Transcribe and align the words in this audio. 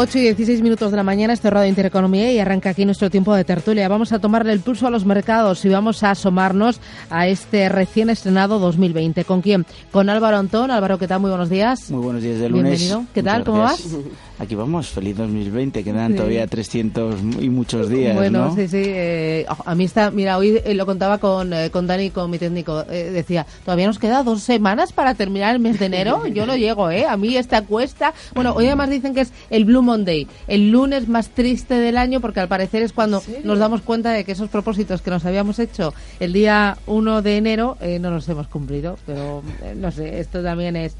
8 0.00 0.16
y 0.18 0.20
16 0.22 0.62
minutos 0.62 0.92
de 0.92 0.96
la 0.96 1.02
mañana, 1.02 1.32
este 1.32 1.50
Radio 1.50 1.68
Intereconomía 1.68 2.32
y 2.32 2.38
arranca 2.38 2.70
aquí 2.70 2.84
nuestro 2.84 3.10
tiempo 3.10 3.34
de 3.34 3.42
tertulia. 3.42 3.88
Vamos 3.88 4.12
a 4.12 4.20
tomarle 4.20 4.52
el 4.52 4.60
pulso 4.60 4.86
a 4.86 4.90
los 4.90 5.04
mercados 5.04 5.64
y 5.64 5.68
vamos 5.70 6.04
a 6.04 6.12
asomarnos 6.12 6.80
a 7.10 7.26
este 7.26 7.68
recién 7.68 8.08
estrenado 8.08 8.60
2020. 8.60 9.24
¿Con 9.24 9.42
quién? 9.42 9.66
Con 9.90 10.08
Álvaro 10.08 10.36
Antón. 10.36 10.70
Álvaro, 10.70 10.98
¿qué 10.98 11.08
tal? 11.08 11.18
Muy 11.18 11.30
buenos 11.30 11.50
días. 11.50 11.90
Muy 11.90 12.00
buenos 12.00 12.22
días 12.22 12.38
de 12.38 12.48
lunes. 12.48 12.78
Bienvenido. 12.78 13.06
¿Qué 13.12 13.24
tal? 13.24 13.42
¿Cómo 13.42 13.58
vas? 13.58 13.82
Aquí 14.38 14.54
vamos, 14.54 14.86
feliz 14.88 15.16
2020, 15.16 15.82
quedan 15.82 16.14
todavía 16.14 16.46
300 16.46 17.16
y 17.40 17.50
muchos 17.50 17.88
días. 17.90 18.14
Bueno, 18.14 18.46
¿no? 18.50 18.54
sí, 18.54 18.68
sí. 18.68 18.80
Eh, 18.84 19.46
a 19.48 19.74
mí 19.74 19.82
está, 19.84 20.12
mira, 20.12 20.38
hoy 20.38 20.60
eh, 20.64 20.74
lo 20.74 20.86
contaba 20.86 21.18
con, 21.18 21.52
eh, 21.52 21.70
con 21.72 21.88
Dani, 21.88 22.10
con 22.10 22.30
mi 22.30 22.38
técnico. 22.38 22.84
eh, 22.88 23.10
decía, 23.10 23.46
todavía 23.64 23.88
nos 23.88 23.98
queda 23.98 24.22
dos 24.22 24.44
semanas 24.44 24.92
para 24.92 25.14
terminar 25.14 25.56
el 25.56 25.60
mes 25.60 25.80
de 25.80 25.86
enero. 25.86 26.24
Yo 26.32 26.46
no 26.46 26.54
llego, 26.56 26.88
¿eh? 26.88 27.04
A 27.04 27.16
mí 27.16 27.36
esta 27.36 27.62
cuesta. 27.62 28.14
Bueno, 28.32 28.52
hoy 28.54 28.66
además 28.66 28.90
dicen 28.90 29.12
que 29.12 29.22
es 29.22 29.32
el 29.50 29.64
Blue 29.64 29.82
Monday, 29.88 30.26
el 30.46 30.70
lunes 30.70 31.08
más 31.08 31.30
triste 31.30 31.74
del 31.74 31.96
año, 31.96 32.20
porque 32.20 32.40
al 32.40 32.48
parecer 32.48 32.82
es 32.82 32.92
cuando 32.92 33.22
nos 33.44 33.58
damos 33.58 33.80
cuenta 33.80 34.10
de 34.12 34.24
que 34.24 34.32
esos 34.32 34.50
propósitos 34.50 35.00
que 35.00 35.10
nos 35.10 35.24
habíamos 35.24 35.58
hecho 35.58 35.94
el 36.20 36.34
día 36.34 36.76
1 36.86 37.22
de 37.22 37.36
enero 37.38 37.78
eh, 37.80 37.98
no 37.98 38.10
los 38.10 38.28
hemos 38.28 38.46
cumplido. 38.48 38.98
Pero 39.06 39.42
eh, 39.62 39.74
no 39.74 39.90
sé, 39.90 40.20
esto 40.20 40.42
también 40.42 40.76
es, 40.76 40.94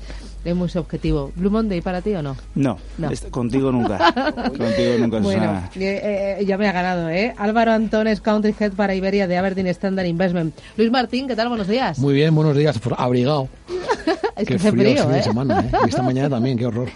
es 0.44 0.56
muy 0.56 0.70
subjetivo. 0.70 1.30
¿Blue 1.36 1.50
Monday 1.50 1.82
para 1.82 2.00
ti 2.00 2.14
o 2.14 2.22
no? 2.22 2.36
No, 2.54 2.78
No. 2.96 3.10
contigo 3.30 3.70
nunca. 3.70 3.98
contigo 4.56 4.94
nunca, 4.98 5.18
Bueno, 5.18 5.62
eh, 5.76 6.38
eh, 6.40 6.44
ya 6.46 6.56
me 6.56 6.66
ha 6.68 6.72
ganado, 6.72 7.10
¿eh? 7.10 7.34
Álvaro 7.36 7.72
Antones, 7.72 8.20
Country 8.22 8.54
Head 8.58 8.72
para 8.72 8.94
Iberia 8.94 9.26
de 9.26 9.36
Aberdeen 9.36 9.66
Standard 9.68 10.06
Investment. 10.06 10.54
Luis 10.78 10.90
Martín, 10.90 11.28
¿qué 11.28 11.36
tal? 11.36 11.48
Buenos 11.48 11.68
días. 11.68 11.98
Muy 11.98 12.14
bien, 12.14 12.34
buenos 12.34 12.56
días. 12.56 12.78
por- 12.78 12.94
Abrigado. 12.98 13.48
es 14.38 14.46
Qué 14.46 14.54
que 14.54 14.54
hace 14.56 14.70
frío, 14.72 14.82
frío, 15.02 15.10
¿eh? 15.10 15.14
de 15.16 15.22
semana, 15.22 15.60
¿eh? 15.60 15.70
Esta 15.88 16.02
mañana 16.08 16.30
también, 16.30 16.56
qué 16.58 16.66
horror. 16.66 16.88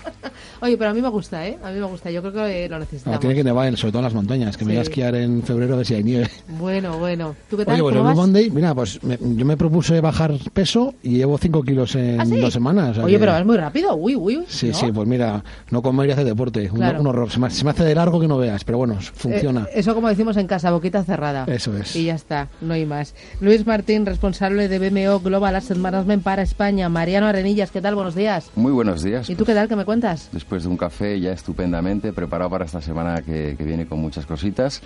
Oye, 0.60 0.76
pero 0.78 0.90
a 0.90 0.94
mí 0.94 1.02
me 1.02 1.08
gusta, 1.08 1.46
¿eh? 1.46 1.58
A 1.62 1.70
mí 1.70 1.80
me 1.80 1.86
gusta. 1.86 2.11
Yo 2.11 2.20
creo 2.22 2.33
que 2.33 2.68
lo 2.68 2.77
No, 2.77 2.80
necesitamos. 2.80 3.18
tiene 3.20 3.34
que 3.34 3.42
nevar, 3.44 3.77
sobre 3.77 3.90
todo 3.92 3.98
en 4.00 4.05
las 4.05 4.14
montañas, 4.14 4.56
que 4.56 4.64
me 4.64 4.72
voy 4.72 4.80
a 4.80 4.84
Sí. 4.84 4.90
esquiar 4.90 5.14
en 5.17 5.42
febrero 5.42 5.74
a 5.74 5.77
ver 5.78 5.86
si 5.86 5.94
hay 5.94 6.05
nieve. 6.05 6.28
Bueno, 6.58 6.98
bueno. 6.98 7.34
¿Tú 7.50 7.56
qué 7.56 7.64
tal? 7.64 7.80
Oye, 7.80 7.96
¿Cómo 7.96 8.11
Blue? 8.11 8.14
Monday, 8.20 8.50
mira, 8.50 8.74
pues 8.74 9.02
me- 9.02 9.18
yo 9.20 9.44
me 9.44 9.56
propuse 9.56 10.00
bajar 10.00 10.33
peso 10.52 10.94
y 11.02 11.17
llevo 11.17 11.36
5 11.36 11.62
kilos 11.64 11.94
en 11.96 12.20
¿Ah, 12.20 12.27
sí? 12.27 12.36
dos 12.36 12.52
semanas. 12.52 12.96
Oye, 12.98 13.14
que- 13.14 13.18
pero 13.18 13.33
vas 13.33 13.44
muy 13.44 13.56
rápido. 13.56 13.94
Uy, 13.96 14.14
uy. 14.14 14.44
Sí, 14.46 14.68
¿no? 14.68 14.74
sí, 14.74 14.92
pues 14.92 15.08
mira, 15.08 15.42
no 15.70 15.83
comer 15.83 16.08
y 16.11 16.12
hacer 16.12 16.24
deporte. 16.27 16.70
Un, 16.70 16.77
Claro. 16.77 17.00
un 17.00 17.06
horror. 17.08 17.30
Se 17.30 17.40
me, 17.40 17.50
se 17.50 17.64
me 17.64 17.70
hace 17.70 17.83
de 17.84 17.94
largo 17.96 18.20
que 18.20 18.28
no 18.28 18.38
veas, 18.38 18.62
pero 18.62 18.78
bueno, 18.78 18.96
funciona. 19.14 19.62
Eh, 19.72 19.80
eso 19.80 19.94
como 19.96 20.08
decimos 20.08 20.36
en 20.36 20.46
casa, 20.46 20.70
boquita 20.70 21.02
cerrada. 21.02 21.44
Eso 21.48 21.77
es. 21.77 21.96
Y 21.96 22.05
ya 22.05 22.14
está, 22.14 22.48
no 22.61 22.74
hay 22.74 22.86
más. 22.86 23.14
Luis 23.40 23.67
Martín, 23.67 24.06
responsable 24.06 24.68
de 24.68 24.78
BMO 24.78 25.18
Global 25.20 25.56
Asset 25.56 25.77
Management 25.78 26.22
para 26.22 26.42
España. 26.42 26.88
Mariano 26.88 27.31
Arenillas, 27.32 27.70
¿qué 27.70 27.80
tal? 27.80 27.94
Buenos 27.94 28.14
días. 28.14 28.50
Muy 28.54 28.72
buenos 28.72 29.02
días. 29.02 29.28
¿Y 29.30 29.34
tú 29.34 29.44
qué 29.44 29.54
tal? 29.54 29.68
¿Qué 29.68 29.74
me 29.76 29.84
cuentas? 29.84 30.28
Después 30.32 30.62
de 30.64 30.68
un 30.68 30.76
café 30.76 31.18
ya 31.18 31.32
estupendamente 31.32 32.12
preparado 32.12 32.50
para 32.50 32.64
esta 32.66 32.80
semana 32.82 33.22
que, 33.22 33.54
que 33.56 33.64
viene 33.64 33.86
con 33.86 34.00
muchas 34.00 34.26
cositas 34.26 34.80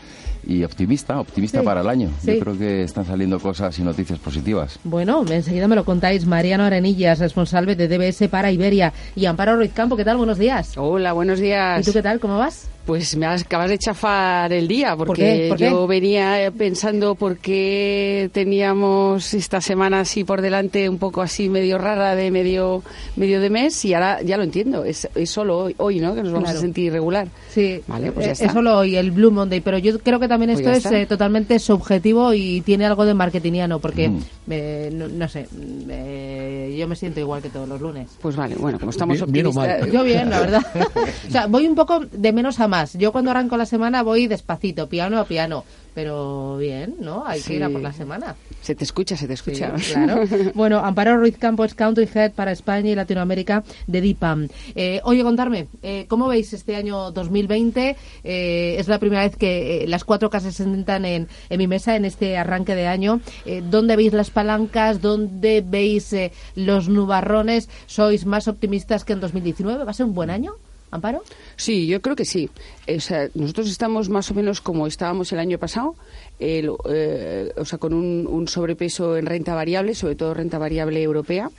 y 0.46 0.62
optimista, 0.64 1.18
optimista 1.20 1.60
Sí, 1.60 1.64
para 1.64 1.80
el 1.80 1.88
año. 1.88 2.10
sí. 2.22 2.34
Yo 2.34 2.40
creo 2.40 2.58
que 2.58 2.82
están 2.84 3.04
saliendo 3.04 3.40
cosas 3.40 3.78
y 3.78 3.82
noticias 3.82 4.18
positivas. 4.18 4.78
Bueno, 4.84 5.24
enseguida 5.28 5.66
me 5.68 5.74
lo 5.76 5.84
contáis. 5.84 6.24
Mariano 6.26 6.64
Arenillas, 6.64 7.18
responsable 7.18 7.74
de 7.76 7.88
DBS 7.88 8.28
para 8.28 8.50
Iberia. 8.52 8.92
Y 9.14 9.26
Amparo 9.26 9.56
Ruiz 9.56 9.72
Campo, 9.72 9.96
¿qué 9.96 10.04
tal? 10.04 10.16
Buenos 10.16 10.38
días. 10.38 10.76
Hola, 10.76 11.12
buenos 11.12 11.40
días. 11.40 11.80
¿Y 11.80 11.84
tú 11.84 11.92
qué 11.92 12.02
tal? 12.02 12.20
¿Cómo 12.20 12.38
vas? 12.38 12.68
Pues 12.86 13.16
me 13.16 13.26
acabas 13.26 13.68
de 13.68 13.78
chafar 13.78 14.52
el 14.52 14.68
día, 14.68 14.94
porque 14.96 15.06
¿Por 15.08 15.16
qué? 15.16 15.46
¿Por 15.48 15.58
qué? 15.58 15.70
yo 15.70 15.86
venía 15.88 16.52
pensando 16.56 17.16
por 17.16 17.36
qué 17.38 18.30
teníamos 18.32 19.34
esta 19.34 19.60
semana 19.60 19.98
así 20.00 20.22
por 20.22 20.40
delante 20.40 20.88
un 20.88 20.98
poco 20.98 21.20
así 21.20 21.48
medio 21.48 21.78
rara 21.78 22.14
de 22.14 22.30
medio 22.30 22.84
medio 23.16 23.40
de 23.40 23.50
mes 23.50 23.84
y 23.84 23.92
ahora 23.92 24.22
ya 24.22 24.36
lo 24.36 24.44
entiendo, 24.44 24.84
es, 24.84 25.08
es 25.16 25.28
solo 25.30 25.58
hoy, 25.64 25.74
hoy, 25.78 25.98
¿no? 25.98 26.14
Que 26.14 26.22
nos 26.22 26.30
vamos 26.32 26.44
Claro. 26.46 26.58
a 26.58 26.62
sentir 26.62 26.92
regular. 26.92 27.26
Sí, 27.50 27.80
Vale, 27.88 28.12
pues 28.12 28.24
ya 28.26 28.30
eh, 28.30 28.32
está. 28.34 28.44
es 28.46 28.52
solo 28.52 28.78
hoy, 28.78 28.94
el 28.94 29.10
Blue 29.10 29.32
Monday, 29.32 29.60
pero 29.60 29.78
yo 29.78 29.98
creo 29.98 30.20
que 30.20 30.28
también 30.28 30.52
Pues 30.52 30.64
esto 30.64 30.88
es 30.90 30.92
eh, 31.02 31.06
totalmente 31.06 31.58
subjetivo 31.58 32.34
y 32.34 32.60
tiene 32.60 32.86
algo 32.86 33.04
de 33.04 33.14
marketingiano, 33.14 33.80
porque, 33.80 34.10
Mm. 34.10 34.20
eh, 34.48 34.90
no, 34.92 35.08
no 35.08 35.28
sé, 35.28 35.48
mm, 35.50 35.88
eh, 35.90 36.76
yo 36.78 36.86
me 36.86 36.94
siento 36.94 37.18
igual 37.18 37.42
que 37.42 37.48
todos 37.48 37.68
los 37.68 37.80
lunes. 37.80 38.08
Pues 38.22 38.36
vale, 38.36 38.54
bueno, 38.54 38.78
como 38.78 38.90
estamos 38.90 39.16
Bien- 39.18 39.32
bien 39.32 39.46
o 39.46 39.52
mal. 39.52 39.70
optimistas... 39.70 39.92
Yo 39.92 40.04
bien, 40.04 40.30
la 40.30 40.38
verdad. 40.40 40.62
O 41.28 41.30
sea, 41.32 41.46
voy 41.48 41.66
un 41.66 41.74
poco 41.74 41.98
de 42.12 42.32
menos 42.32 42.60
a 42.60 42.68
más. 42.68 42.75
Yo 42.98 43.12
cuando 43.12 43.30
arranco 43.30 43.56
la 43.56 43.66
semana 43.66 44.02
voy 44.02 44.26
despacito, 44.26 44.88
piano 44.88 45.18
a 45.18 45.24
piano. 45.24 45.64
Pero 45.94 46.58
bien, 46.58 46.96
¿no? 47.00 47.24
Hay 47.26 47.40
que 47.40 47.54
ir 47.54 47.64
a 47.64 47.70
por 47.70 47.80
la 47.80 47.90
semana. 47.94 48.36
Se 48.60 48.74
te 48.74 48.84
escucha, 48.84 49.16
se 49.16 49.26
te 49.26 49.34
Sí, 49.34 49.50
escucha. 49.50 49.72
claro. 49.94 50.24
Bueno, 50.54 50.80
Amparo 50.84 51.16
Ruiz 51.16 51.38
Campos, 51.38 51.72
Country 51.72 52.06
Head 52.14 52.32
para 52.32 52.52
España 52.52 52.90
y 52.90 52.94
Latinoamérica 52.94 53.64
de 53.86 54.02
DIPAM. 54.02 54.48
Eh, 54.74 55.00
oye, 55.04 55.22
contarme, 55.22 55.68
eh, 55.82 56.04
¿cómo 56.06 56.28
veis 56.28 56.52
este 56.52 56.76
año 56.76 57.12
2020? 57.12 57.96
Eh, 58.24 58.76
es 58.78 58.88
la 58.88 58.98
primera 58.98 59.22
vez 59.22 59.36
que 59.38 59.84
eh, 59.84 59.88
las 59.88 60.04
cuatro 60.04 60.28
casas 60.28 60.54
se 60.54 60.64
sentan 60.64 61.06
en, 61.06 61.28
en 61.48 61.58
mi 61.58 61.66
mesa 61.66 61.96
en 61.96 62.04
este 62.04 62.36
arranque 62.36 62.74
de 62.74 62.86
año. 62.88 63.20
Eh, 63.46 63.62
¿Dónde 63.64 63.96
veis 63.96 64.12
las 64.12 64.28
palancas? 64.28 65.00
¿Dónde 65.00 65.64
veis 65.66 66.12
eh, 66.12 66.30
los 66.56 66.90
nubarrones? 66.90 67.70
¿Sois 67.86 68.26
más 68.26 68.48
optimistas 68.48 69.04
que 69.06 69.14
en 69.14 69.20
2019? 69.20 69.82
¿Va 69.84 69.90
a 69.92 69.94
ser 69.94 70.04
un 70.04 70.14
buen 70.14 70.28
año, 70.28 70.52
Amparo? 70.90 71.22
Sí, 71.56 71.86
yo 71.86 72.00
creo 72.00 72.16
que 72.16 72.24
sí. 72.24 72.48
O 72.94 73.00
sea, 73.00 73.28
nosotros 73.34 73.68
estamos 73.68 74.08
más 74.08 74.30
o 74.30 74.34
menos 74.34 74.60
como 74.60 74.86
estábamos 74.86 75.32
el 75.32 75.38
año 75.38 75.58
pasado, 75.58 75.94
el, 76.38 76.70
eh, 76.88 77.52
o 77.56 77.64
sea, 77.64 77.78
con 77.78 77.92
un, 77.92 78.48
sobrepeso 78.48 79.16
en 79.16 79.26
renta 79.26 79.54
variable, 79.54 79.94
sobre 79.94 80.14
todo 80.14 80.34
renta 80.34 80.58
variable 80.58 81.02
europea. 81.02 81.50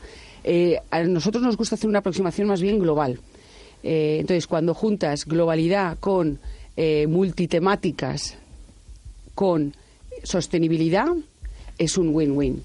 Eh, 0.44 0.80
a 0.92 1.04
nosotros 1.04 1.44
nos 1.44 1.58
gusta 1.58 1.76
hacer 1.76 1.90
una 1.90 2.00
aproximación 2.00 2.48
más 2.48 2.62
bien 2.62 2.80
global. 2.80 3.20
Eh, 3.84 4.18
entonces, 4.20 4.48
cuando 4.48 4.74
juntas 4.74 5.26
globalidad 5.26 5.98
con 6.00 6.40
eh, 6.76 7.08
multitemáticas, 7.08 8.36
con 9.36 9.74
sostenibilidad, 10.24 11.08
es 11.78 11.98
un 11.98 12.14
win-win. 12.14 12.64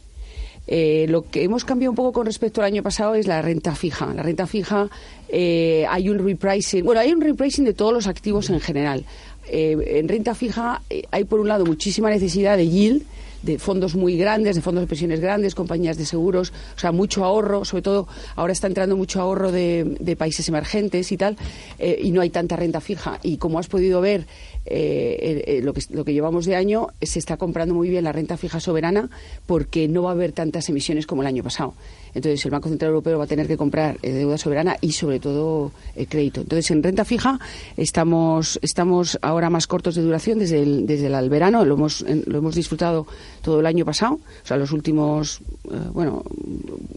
Eh, 0.67 1.07
lo 1.09 1.23
que 1.29 1.43
hemos 1.43 1.65
cambiado 1.65 1.91
un 1.91 1.97
poco 1.97 2.13
con 2.13 2.27
respecto 2.27 2.61
al 2.61 2.67
año 2.67 2.83
pasado 2.83 3.15
es 3.15 3.27
la 3.27 3.43
renta 3.43 3.75
fija. 3.75 4.13
La 4.15 4.23
renta 4.23 4.47
fija 4.47 4.89
eh, 5.29 5.85
hay 5.89 6.09
un 6.09 6.19
repricing, 6.19 6.85
bueno, 6.85 7.01
hay 7.01 7.13
un 7.13 7.21
repricing 7.21 7.65
de 7.65 7.75
todos 7.75 7.93
los 7.93 8.07
activos 8.07 8.51
en 8.51 8.61
general. 8.61 9.05
Eh, 9.49 9.99
en 9.99 10.09
renta 10.09 10.35
fija 10.35 10.83
eh, 10.89 11.03
hay 11.11 11.25
por 11.25 11.41
un 11.41 11.49
lado 11.49 11.65
muchísima 11.67 12.11
necesidad 12.11 12.57
de 12.57 12.69
yield, 12.69 13.03
de 13.43 13.59
fondos 13.59 13.95
muy 13.95 14.17
grandes, 14.17 14.57
de 14.57 14.63
fondos 14.63 14.83
de 14.83 14.87
pensiones 14.87 15.21
grandes, 15.21 15.55
compañías 15.55 15.97
de 15.97 16.07
seguros, 16.07 16.53
o 16.77 16.79
sea, 16.79 16.93
mucho 16.93 17.25
ahorro, 17.25 17.65
sobre 17.65 17.83
todo 17.83 18.09
ahora 18.37 18.53
está 18.53 18.67
entrando 18.67 18.97
mucho 18.97 19.21
ahorro 19.21 19.53
de, 19.53 19.97
de 20.01 20.17
países 20.17 20.49
emergentes 20.49 21.13
y 21.13 21.17
tal, 21.17 21.37
eh, 21.79 21.99
y 22.03 22.11
no 22.11 22.21
hay 22.21 22.31
tanta 22.31 22.57
renta 22.57 22.81
fija. 22.81 23.19
Y 23.23 23.37
como 23.37 23.59
has 23.59 23.69
podido 23.69 24.01
ver, 24.01 24.27
eh, 24.65 25.19
eh, 25.21 25.45
eh, 25.59 25.61
lo, 25.61 25.73
que, 25.73 25.83
lo 25.91 26.05
que 26.05 26.13
llevamos 26.13 26.47
de 26.47 26.55
año, 26.55 26.89
se 27.01 27.19
está 27.19 27.37
comprando 27.37 27.75
muy 27.75 27.89
bien 27.89 28.05
la 28.05 28.13
renta 28.13 28.37
fija 28.37 28.61
soberana 28.61 29.11
porque 29.45 29.89
no 29.89 30.05
va 30.05 30.11
a 30.11 30.13
haber 30.13 30.33
tantas 30.33 30.69
emisiones 30.69 31.07
como 31.07 31.23
el 31.23 31.29
año 31.29 31.43
pasado. 31.43 31.75
Entonces, 32.15 32.45
el 32.45 32.51
Banco 32.51 32.69
Central 32.69 32.91
Europeo 32.91 33.19
va 33.19 33.25
a 33.25 33.27
tener 33.27 33.47
que 33.47 33.57
comprar 33.57 33.99
eh, 34.03 34.13
deuda 34.13 34.39
soberana 34.39 34.77
y, 34.81 34.93
sobre 34.93 35.19
todo, 35.19 35.73
eh, 35.97 36.07
crédito. 36.07 36.43
Entonces, 36.43 36.71
en 36.71 36.83
renta 36.83 37.05
fija 37.05 37.39
estamos, 37.77 38.59
estamos 38.63 39.19
ahora 39.23 39.51
más 39.51 39.67
cortos 39.67 39.95
de 39.95 40.03
duración 40.03 40.39
desde 40.39 40.63
el, 40.63 40.87
desde 40.87 41.07
el 41.07 41.31
verano. 41.31 41.65
Lo 41.65 41.75
hemos, 41.75 42.05
lo 42.27 42.39
hemos 42.39 42.55
disfrutado 42.55 43.07
todo 43.43 43.61
el 43.61 43.67
año 43.67 43.85
pasado, 43.85 44.15
o 44.15 44.47
sea, 44.47 44.57
los 44.57 44.73
últimos, 44.73 45.41
eh, 45.65 45.77
bueno, 45.93 46.23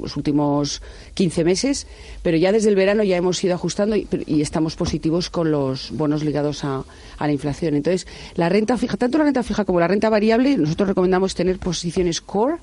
los 0.01 0.15
últimos 0.17 0.81
15 1.13 1.43
meses, 1.43 1.87
pero 2.21 2.37
ya 2.37 2.51
desde 2.51 2.69
el 2.69 2.75
verano 2.75 3.03
ya 3.03 3.17
hemos 3.17 3.43
ido 3.43 3.55
ajustando 3.55 3.95
y, 3.95 4.07
y 4.25 4.41
estamos 4.41 4.75
positivos 4.75 5.29
con 5.29 5.51
los 5.51 5.91
bonos 5.91 6.23
ligados 6.23 6.63
a, 6.63 6.83
a, 7.17 7.27
la 7.27 7.33
inflación. 7.33 7.75
Entonces, 7.75 8.07
la 8.35 8.49
renta 8.49 8.77
fija, 8.77 8.97
tanto 8.97 9.17
la 9.17 9.25
renta 9.25 9.43
fija 9.43 9.65
como 9.65 9.79
la 9.79 9.87
renta 9.87 10.09
variable, 10.09 10.57
nosotros 10.57 10.89
recomendamos 10.89 11.35
tener 11.35 11.57
posiciones 11.57 12.21
core 12.21 12.57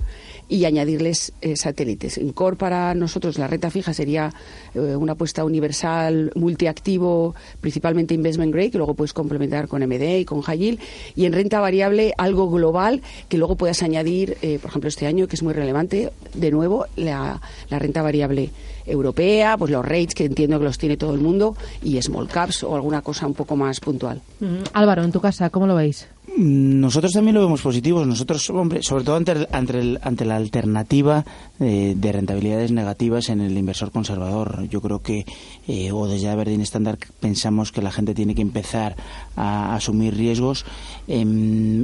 y 0.53 0.67
añadirles 0.67 1.33
eh, 1.41 1.57
satélites. 1.57 2.19
En 2.19 2.33
core 2.33 2.57
para 2.57 2.95
nosotros 2.95 3.39
la 3.39 3.47
renta 3.47 3.71
fija 3.71 3.95
sería 3.95 4.35
eh, 4.75 4.95
una 4.97 5.13
apuesta 5.13 5.47
universal 5.47 6.31
multiactivo, 6.35 7.35
principalmente 7.63 8.13
investment 8.13 8.53
grade, 8.53 8.71
que 8.73 8.77
luego 8.77 8.93
puedes 8.93 9.15
complementar 9.15 9.67
con 9.67 9.81
MD 9.83 10.19
y 10.19 10.25
con 10.27 10.43
high 10.43 10.59
yield, 10.59 10.81
y 11.17 11.25
en 11.25 11.33
renta 11.33 11.59
variable 11.59 12.13
algo 12.19 12.51
global 12.51 13.01
que 13.31 13.39
luego 13.39 13.57
puedas 13.57 13.83
añadir, 13.83 14.37
eh, 14.43 14.59
por 14.61 14.69
ejemplo, 14.69 14.89
este 14.89 15.07
año, 15.07 15.27
que 15.27 15.37
es 15.37 15.43
muy 15.43 15.55
relevante, 15.55 16.13
de 16.35 16.51
nuevo, 16.51 16.85
la, 16.97 17.41
la 17.71 17.79
renta 17.79 18.03
variable 18.03 18.51
europea, 18.85 19.57
pues 19.57 19.71
los 19.71 19.83
rates 19.83 20.15
que 20.15 20.27
entiendo 20.27 20.59
que 20.59 20.65
los 20.67 20.77
tiene 20.77 20.99
todo 20.99 21.15
el 21.15 21.21
mundo 21.21 21.57
y 21.83 22.01
small 22.03 22.29
caps 22.29 22.63
o 22.65 22.75
alguna 22.75 23.01
cosa 23.01 23.27
un 23.27 23.35
poco 23.35 23.57
más 23.57 23.81
puntual. 23.81 24.21
Mm, 24.41 24.65
Álvaro, 24.75 25.03
en 25.03 25.13
tu 25.13 25.21
casa, 25.21 25.49
¿cómo 25.49 25.67
lo 25.67 25.77
veis? 25.77 26.09
Nosotros 26.37 27.13
también 27.13 27.35
lo 27.35 27.43
vemos 27.43 27.61
positivo. 27.61 28.05
Nosotros, 28.07 28.49
hombre, 28.51 28.83
sobre 28.83 29.05
todo 29.05 29.17
ante, 29.17 29.47
ante, 29.51 29.99
ante 30.03 30.25
la 30.25 30.37
alternativa 30.37 31.25
eh, 31.59 31.95
de 31.97 32.13
rentabilidades 32.13 32.71
negativas 32.71 33.29
en 33.29 33.41
el 33.41 33.59
inversor 33.59 33.91
conservador. 33.91 34.67
Yo 34.69 34.81
creo 34.81 35.03
que, 35.03 35.27
eh, 35.67 35.91
o 35.93 36.07
desde 36.07 36.31
Aberdeen 36.31 36.61
Standard, 36.63 36.99
pensamos 37.21 37.73
que 37.73 37.83
la 37.83 37.91
gente 37.91 38.15
tiene 38.15 38.35
que 38.35 38.43
empezar 38.43 38.97
a, 39.37 39.75
asumir 39.75 40.15
riesgos 40.17 40.65
eh, 41.09 41.25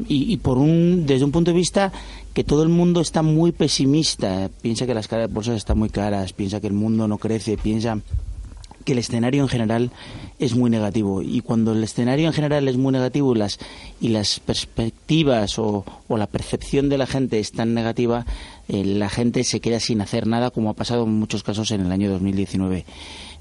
y, 0.09 0.33
y, 0.33 0.37
por 0.39 0.59
un, 0.59 1.05
desde 1.05 1.25
un 1.25 1.33
punto 1.33 1.51
de 1.51 1.57
vista 1.57 1.93
que 2.33 2.45
todo 2.45 2.63
el 2.63 2.69
mundo 2.69 3.01
está 3.01 3.23
muy 3.23 3.53
pesimista. 3.53 4.49
Piensa 4.63 4.87
que 4.87 4.95
las 4.95 5.09
bolsas 5.31 5.57
están 5.57 5.79
muy 5.79 5.91
caras, 5.91 6.33
piensa 6.33 6.61
que 6.61 6.69
el 6.69 6.73
mundo 6.75 7.09
no 7.09 7.19
crece, 7.19 7.59
piensa 7.59 7.99
que 8.89 8.93
el 8.95 9.01
escenario 9.01 9.43
en 9.43 9.51
general 9.51 9.91
es 10.39 10.55
muy 10.55 10.71
negativo 10.71 11.21
y 11.21 11.43
cuando 11.43 11.73
el 11.73 11.85
escenario 11.85 12.27
en 12.27 12.33
general 12.33 12.67
es 12.69 12.79
muy 12.79 12.91
negativo 12.91 13.35
y 13.35 13.39
las, 13.39 13.59
y 14.01 14.09
las 14.09 14.41
perspectivas 14.41 15.59
o, 15.59 15.85
la 16.09 16.27
percepción 16.27 16.89
de 16.89 16.97
la 16.97 17.07
gente 17.07 17.39
es 17.39 17.53
tan 17.53 17.75
negativa, 17.75 18.25
eh, 18.67 18.87
la 18.87 19.11
gente 19.11 19.45
se 19.45 19.61
queda 19.61 19.79
sin 19.79 20.01
hacer 20.01 20.27
nada 20.27 20.51
como 20.51 20.71
ha 20.71 20.73
pasado 20.73 21.05
en 21.05 21.13
muchos 21.13 21.43
casos 21.43 21.71
en 21.71 21.83
el 21.83 21.93
año 21.93 22.11
2019. 22.11 22.87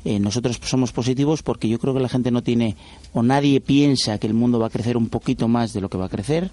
Eh, 0.04 0.20
nosotros 0.20 0.60
somos 0.64 0.92
positivos 0.92 1.44
porque 1.44 1.70
yo 1.70 1.80
creo 1.80 1.94
que 1.94 2.02
la 2.02 2.10
gente 2.10 2.30
no 2.30 2.44
tiene 2.44 2.76
o 3.14 3.24
nadie 3.24 3.62
piensa 3.62 4.18
que 4.18 4.28
el 4.28 4.34
mundo 4.34 4.60
va 4.60 4.68
a 4.68 4.70
crecer 4.70 4.98
un 4.98 5.08
poquito 5.08 5.48
más 5.48 5.72
de 5.72 5.80
lo 5.80 5.90
que 5.90 5.98
va 5.98 6.08
a 6.08 6.10
crecer, 6.10 6.52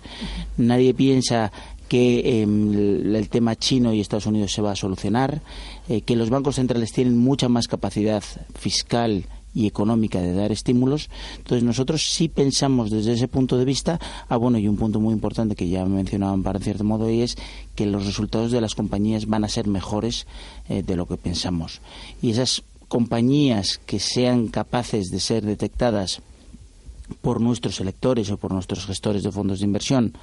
nadie 0.56 0.94
piensa 0.94 1.50
que 1.88 2.20
eh, 2.20 2.42
el 2.42 3.28
tema 3.28 3.56
chino 3.56 3.92
y 3.92 4.00
Estados 4.00 4.26
Unidos 4.26 4.52
se 4.52 4.62
va 4.62 4.72
a 4.72 4.76
solucionar, 4.76 5.42
eh, 5.88 6.00
que 6.00 6.16
los 6.16 6.30
bancos 6.30 6.56
centrales 6.56 6.92
tienen 6.92 7.18
mucha 7.18 7.48
más 7.48 7.68
capacidad 7.68 8.22
fiscal 8.54 9.24
y 9.54 9.66
económica 9.66 10.20
de 10.20 10.34
dar 10.34 10.50
estímulos. 10.50 11.08
Entonces 11.36 11.62
nosotros 11.62 12.10
sí 12.10 12.28
pensamos 12.28 12.90
desde 12.90 13.12
ese 13.12 13.28
punto 13.28 13.56
de 13.56 13.64
vista, 13.64 14.00
ah 14.28 14.36
bueno, 14.36 14.58
y 14.58 14.66
un 14.66 14.76
punto 14.76 14.98
muy 14.98 15.14
importante 15.14 15.54
que 15.54 15.68
ya 15.68 15.84
mencionaban 15.84 16.42
para 16.42 16.58
cierto 16.58 16.84
modo 16.84 17.08
y 17.10 17.20
es 17.20 17.36
que 17.74 17.86
los 17.86 18.04
resultados 18.04 18.50
de 18.50 18.60
las 18.60 18.74
compañías 18.74 19.26
van 19.26 19.44
a 19.44 19.48
ser 19.48 19.68
mejores 19.68 20.26
eh, 20.68 20.82
de 20.82 20.96
lo 20.96 21.06
que 21.06 21.16
pensamos. 21.16 21.80
Y 22.20 22.30
esas 22.30 22.64
compañías 22.88 23.78
que 23.86 24.00
sean 24.00 24.48
capaces 24.48 25.10
de 25.10 25.20
ser 25.20 25.44
detectadas 25.44 26.20
por 27.22 27.40
nuestros 27.40 27.80
electores 27.80 28.30
o 28.30 28.36
por 28.36 28.52
nuestros 28.52 28.86
gestores 28.86 29.22
de 29.22 29.30
fondos 29.30 29.60
de 29.60 29.66
inversión 29.66 30.14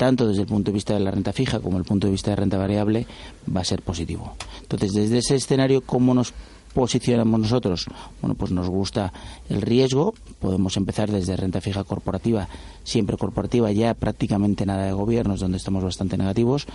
tanto 0.00 0.26
desde 0.26 0.40
el 0.40 0.46
punto 0.46 0.70
de 0.70 0.76
vista 0.76 0.94
de 0.94 1.00
la 1.00 1.10
renta 1.10 1.30
fija 1.30 1.60
como 1.60 1.76
el 1.76 1.84
punto 1.84 2.06
de 2.06 2.12
vista 2.12 2.30
de 2.30 2.36
renta 2.36 2.56
variable, 2.56 3.06
va 3.54 3.60
a 3.60 3.64
ser 3.64 3.82
positivo. 3.82 4.34
Entonces, 4.62 4.92
desde 4.92 5.18
ese 5.18 5.34
escenario, 5.34 5.82
¿cómo 5.82 6.14
nos 6.14 6.32
posicionamos 6.72 7.40
nosotros? 7.40 7.86
Bueno, 8.20 8.34
pues 8.34 8.52
nos 8.52 8.68
gusta 8.68 9.12
el 9.48 9.62
riesgo. 9.62 10.14
Podemos 10.38 10.76
empezar 10.76 11.10
desde 11.10 11.36
renta 11.36 11.60
fija 11.60 11.84
corporativa, 11.84 12.48
siempre 12.84 13.16
corporativa, 13.16 13.70
ya 13.72 13.94
prácticamente 13.94 14.66
nada 14.66 14.86
de 14.86 14.92
gobiernos, 14.92 15.40
donde 15.40 15.58
estamos 15.58 15.82
bastante 15.82 16.16
negativos, 16.16 16.66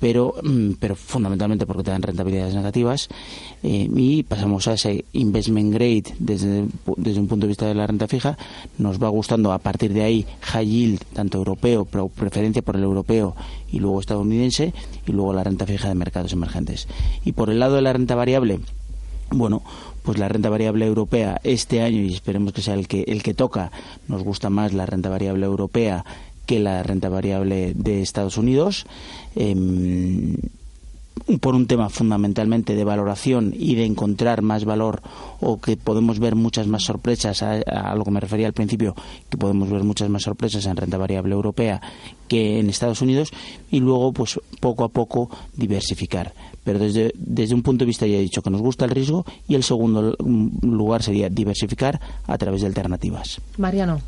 pero, 0.00 0.34
pero 0.80 0.96
fundamentalmente 0.96 1.66
porque 1.66 1.84
te 1.84 1.90
dan 1.90 2.02
rentabilidades 2.02 2.54
negativas. 2.54 3.08
Eh, 3.62 3.88
y 3.94 4.22
pasamos 4.22 4.68
a 4.68 4.74
ese 4.74 5.04
investment 5.12 5.72
grade 5.72 6.04
desde, 6.18 6.66
desde 6.96 7.20
un 7.20 7.28
punto 7.28 7.46
de 7.46 7.48
vista 7.48 7.66
de 7.66 7.74
la 7.74 7.86
renta 7.86 8.08
fija. 8.08 8.36
Nos 8.78 9.02
va 9.02 9.08
gustando 9.08 9.52
a 9.52 9.58
partir 9.58 9.92
de 9.92 10.02
ahí 10.02 10.26
high 10.40 10.66
yield, 10.66 11.00
tanto 11.12 11.38
europeo, 11.38 11.84
pero 11.84 12.08
preferencia 12.08 12.62
por 12.62 12.76
el 12.76 12.82
europeo 12.82 13.34
y 13.70 13.78
luego 13.80 14.00
estadounidense, 14.00 14.72
y 15.06 15.12
luego 15.12 15.32
la 15.32 15.44
renta 15.44 15.66
fija 15.66 15.88
de 15.88 15.94
mercados 15.94 16.32
emergentes. 16.32 16.88
Y 17.24 17.32
por 17.32 17.50
el 17.50 17.58
lado 17.58 17.76
de 17.76 17.82
la 17.82 17.92
renta 17.92 18.14
variable, 18.14 18.60
bueno, 19.30 19.62
pues 20.02 20.18
la 20.18 20.28
renta 20.28 20.48
variable 20.48 20.86
europea 20.86 21.40
este 21.44 21.82
año, 21.82 22.02
y 22.02 22.14
esperemos 22.14 22.52
que 22.52 22.62
sea 22.62 22.74
el 22.74 22.88
que, 22.88 23.02
el 23.08 23.22
que 23.22 23.34
toca, 23.34 23.70
nos 24.06 24.22
gusta 24.22 24.50
más 24.50 24.72
la 24.72 24.86
renta 24.86 25.08
variable 25.08 25.46
europea 25.46 26.04
que 26.46 26.58
la 26.58 26.82
renta 26.82 27.08
variable 27.10 27.74
de 27.74 28.00
Estados 28.00 28.38
Unidos. 28.38 28.86
Eh, 29.36 29.54
por 31.40 31.54
un 31.54 31.66
tema 31.66 31.88
fundamentalmente 31.88 32.74
de 32.74 32.84
valoración 32.84 33.54
y 33.56 33.74
de 33.74 33.84
encontrar 33.84 34.42
más 34.42 34.64
valor 34.64 35.02
o 35.40 35.60
que 35.60 35.76
podemos 35.76 36.18
ver 36.18 36.34
muchas 36.34 36.66
más 36.66 36.84
sorpresas, 36.84 37.42
a, 37.42 37.94
lo 37.94 38.04
que 38.04 38.10
me 38.10 38.20
refería 38.20 38.46
al 38.46 38.52
principio, 38.52 38.94
que 39.28 39.36
podemos 39.36 39.70
ver 39.70 39.84
muchas 39.84 40.08
más 40.08 40.22
sorpresas 40.22 40.66
en 40.66 40.76
renta 40.76 40.98
variable 40.98 41.34
europea 41.34 41.80
que 42.26 42.60
en 42.60 42.68
Estados 42.68 43.00
Unidos 43.00 43.30
y 43.70 43.80
luego 43.80 44.12
pues 44.12 44.38
poco 44.60 44.84
a 44.84 44.88
poco 44.88 45.30
diversificar. 45.56 46.34
Pero 46.64 46.78
desde, 46.78 47.12
desde 47.14 47.54
un 47.54 47.62
punto 47.62 47.84
de 47.84 47.86
vista 47.86 48.06
ya 48.06 48.16
he 48.16 48.20
dicho 48.20 48.42
que 48.42 48.50
nos 48.50 48.60
gusta 48.60 48.84
el 48.84 48.90
riesgo 48.90 49.24
y 49.48 49.54
el 49.54 49.62
segundo 49.62 50.14
lugar 50.62 51.02
sería 51.02 51.30
diversificar 51.30 52.00
a 52.26 52.36
través 52.36 52.60
de 52.60 52.66
alternativas. 52.66 53.40
Mariano. 53.56 54.00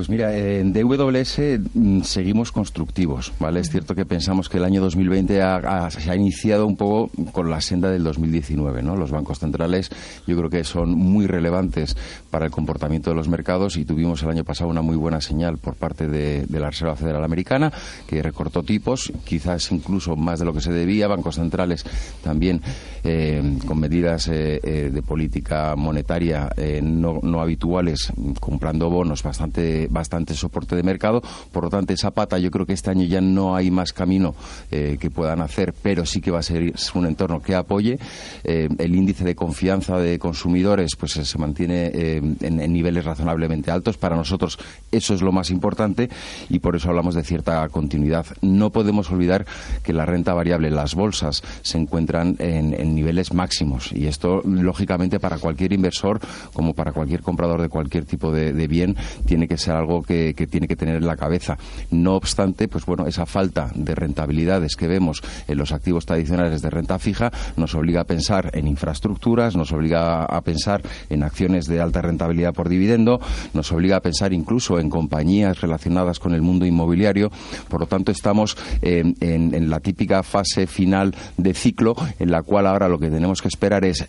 Pues 0.00 0.08
mira, 0.08 0.34
en 0.34 0.72
DWS 0.72 1.60
seguimos 2.04 2.52
constructivos, 2.52 3.34
¿vale? 3.38 3.60
Es 3.60 3.68
cierto 3.68 3.94
que 3.94 4.06
pensamos 4.06 4.48
que 4.48 4.56
el 4.56 4.64
año 4.64 4.80
2020 4.80 5.42
ha, 5.42 5.56
ha, 5.56 5.90
se 5.90 6.10
ha 6.10 6.16
iniciado 6.16 6.66
un 6.66 6.78
poco 6.78 7.10
con 7.32 7.50
la 7.50 7.60
senda 7.60 7.90
del 7.90 8.02
2019, 8.02 8.82
¿no? 8.82 8.96
Los 8.96 9.10
bancos 9.10 9.40
centrales 9.40 9.90
yo 10.26 10.38
creo 10.38 10.48
que 10.48 10.64
son 10.64 10.94
muy 10.94 11.26
relevantes 11.26 11.98
para 12.30 12.46
el 12.46 12.50
comportamiento 12.50 13.10
de 13.10 13.16
los 13.16 13.28
mercados 13.28 13.76
y 13.76 13.84
tuvimos 13.84 14.22
el 14.22 14.30
año 14.30 14.42
pasado 14.42 14.70
una 14.70 14.80
muy 14.80 14.96
buena 14.96 15.20
señal 15.20 15.58
por 15.58 15.74
parte 15.74 16.08
de, 16.08 16.46
de 16.46 16.60
la 16.60 16.70
Reserva 16.70 16.96
Federal 16.96 17.22
Americana 17.22 17.70
que 18.06 18.22
recortó 18.22 18.62
tipos, 18.62 19.12
quizás 19.26 19.70
incluso 19.70 20.16
más 20.16 20.38
de 20.38 20.46
lo 20.46 20.54
que 20.54 20.62
se 20.62 20.72
debía, 20.72 21.08
bancos 21.08 21.34
centrales 21.34 21.84
también 22.24 22.62
eh, 23.02 23.58
con 23.66 23.80
medidas 23.80 24.28
eh, 24.28 24.60
eh, 24.62 24.90
de 24.92 25.02
política 25.02 25.74
monetaria 25.76 26.50
no, 26.82 27.20
no 27.22 27.40
habituales, 27.40 28.12
comprando 28.40 28.90
bonos 28.90 29.22
bastante 29.22 29.88
bastante 29.90 30.34
soporte 30.34 30.76
de 30.76 30.82
mercado. 30.82 31.22
Por 31.52 31.64
lo 31.64 31.70
tanto, 31.70 31.92
esa 31.92 32.10
pata 32.10 32.38
yo 32.38 32.50
creo 32.50 32.66
que 32.66 32.72
este 32.72 32.90
año 32.90 33.04
ya 33.04 33.20
no 33.20 33.54
hay 33.54 33.70
más 33.70 33.92
camino 33.92 34.34
eh, 34.70 34.96
que 35.00 35.10
puedan 35.10 35.40
hacer, 35.40 35.74
pero 35.82 36.06
sí 36.06 36.20
que 36.20 36.30
va 36.30 36.38
a 36.38 36.42
ser 36.42 36.72
un 36.94 37.06
entorno 37.06 37.40
que 37.40 37.54
apoye. 37.54 37.98
Eh, 38.44 38.68
el 38.78 38.94
índice 38.94 39.24
de 39.24 39.34
confianza 39.34 39.98
de 39.98 40.18
consumidores 40.18 40.96
pues 40.98 41.12
se 41.12 41.38
mantiene 41.38 41.90
eh, 41.92 42.22
en, 42.40 42.72
niveles 42.72 43.04
razonablemente 43.04 43.70
altos. 43.70 43.96
Para 43.96 44.16
nosotros 44.16 44.58
eso 44.90 45.14
es 45.14 45.22
lo 45.22 45.32
más 45.32 45.50
importante 45.50 46.08
y 46.48 46.58
por 46.60 46.76
eso 46.76 46.88
hablamos 46.88 47.14
de 47.14 47.24
cierta 47.24 47.68
continuidad. 47.68 48.26
No 48.40 48.70
podemos 48.70 49.10
olvidar 49.10 49.46
que 49.82 49.92
la 49.92 50.06
renta 50.06 50.34
variable, 50.34 50.70
las 50.70 50.94
bolsas, 50.94 51.42
se 51.62 51.78
encuentran 51.78 52.36
en, 52.38 52.74
en 52.74 52.94
niveles 52.94 53.32
máximos 53.32 53.92
y 53.92 54.06
esto, 54.06 54.42
lógicamente, 54.44 55.20
para 55.20 55.38
cualquier 55.38 55.72
inversor 55.72 56.20
como 56.52 56.74
para 56.74 56.92
cualquier 56.92 57.22
comprador 57.22 57.60
de 57.60 57.68
cualquier 57.68 58.04
tipo 58.04 58.32
de, 58.32 58.52
de 58.52 58.68
bien, 58.68 58.96
tiene 59.26 59.48
que 59.48 59.58
ser 59.58 59.69
algo 59.70 60.02
que, 60.02 60.34
tiene 60.50 60.68
que 60.68 60.76
tener 60.76 60.96
en 60.96 61.06
la 61.06 61.16
cabeza. 61.16 61.58
No 61.90 62.16
obstante, 62.16 62.68
pues 62.68 62.86
bueno, 62.86 63.06
esa 63.06 63.26
falta 63.26 63.70
de 63.74 63.94
rentabilidades 63.94 64.76
que 64.76 64.88
vemos 64.88 65.22
en 65.48 65.58
los 65.58 65.72
activos 65.72 66.06
tradicionales 66.06 66.62
de 66.62 66.70
renta 66.70 66.98
fija 66.98 67.30
nos 67.56 67.74
obliga 67.74 68.02
a 68.02 68.04
pensar 68.04 68.50
en 68.54 68.66
infraestructuras, 68.66 69.56
nos 69.56 69.72
obliga 69.72 70.24
a 70.24 70.40
pensar 70.42 70.82
en 71.08 71.22
acciones 71.22 71.66
de 71.66 71.80
alta 71.80 72.02
rentabilidad 72.02 72.54
por 72.54 72.68
dividendo, 72.68 73.20
nos 73.54 73.70
obliga 73.72 73.96
a 73.96 74.00
pensar 74.00 74.32
incluso 74.32 74.78
en 74.78 74.90
compañías 74.90 75.60
relacionadas 75.60 76.18
con 76.18 76.34
el 76.34 76.42
mundo 76.42 76.66
inmobiliario. 76.66 77.30
Por 77.68 77.80
lo 77.80 77.86
tanto, 77.86 78.12
estamos 78.12 78.56
en, 78.82 79.16
en 79.20 79.70
la 79.70 79.80
típica 79.80 80.22
fase 80.22 80.66
final 80.66 81.14
de 81.36 81.54
ciclo 81.54 81.96
en 82.18 82.30
la 82.30 82.42
cual 82.42 82.66
ahora 82.66 82.88
lo 82.88 82.98
que 82.98 83.10
tenemos 83.10 83.42
que 83.42 83.48
esperar 83.48 83.84
es 83.84 84.06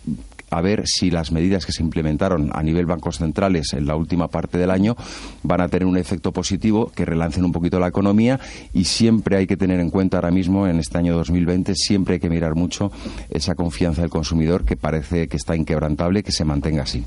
a 0.52 0.60
ver 0.60 0.82
si 0.86 1.10
las 1.10 1.32
medidas 1.32 1.64
que 1.64 1.72
se 1.72 1.82
implementaron 1.82 2.50
a 2.52 2.62
nivel 2.62 2.84
bancos 2.84 3.16
centrales 3.16 3.72
en 3.72 3.86
la 3.86 3.96
última 3.96 4.28
parte 4.28 4.58
del 4.58 4.70
año 4.70 4.96
van 5.42 5.62
a 5.62 5.68
tener 5.68 5.86
un 5.86 5.96
efecto 5.96 6.30
positivo 6.30 6.92
que 6.94 7.06
relancen 7.06 7.44
un 7.44 7.52
poquito 7.52 7.80
la 7.80 7.88
economía 7.88 8.38
y 8.74 8.84
siempre 8.84 9.38
hay 9.38 9.46
que 9.46 9.56
tener 9.56 9.80
en 9.80 9.88
cuenta 9.88 10.18
ahora 10.18 10.30
mismo 10.30 10.66
en 10.66 10.78
este 10.78 10.98
año 10.98 11.16
2020 11.16 11.74
siempre 11.74 12.14
hay 12.14 12.20
que 12.20 12.28
mirar 12.28 12.54
mucho 12.54 12.92
esa 13.30 13.54
confianza 13.54 14.02
del 14.02 14.10
consumidor 14.10 14.66
que 14.66 14.76
parece 14.76 15.26
que 15.26 15.38
está 15.38 15.56
inquebrantable 15.56 16.22
que 16.22 16.32
se 16.32 16.44
mantenga 16.44 16.82
así. 16.82 17.02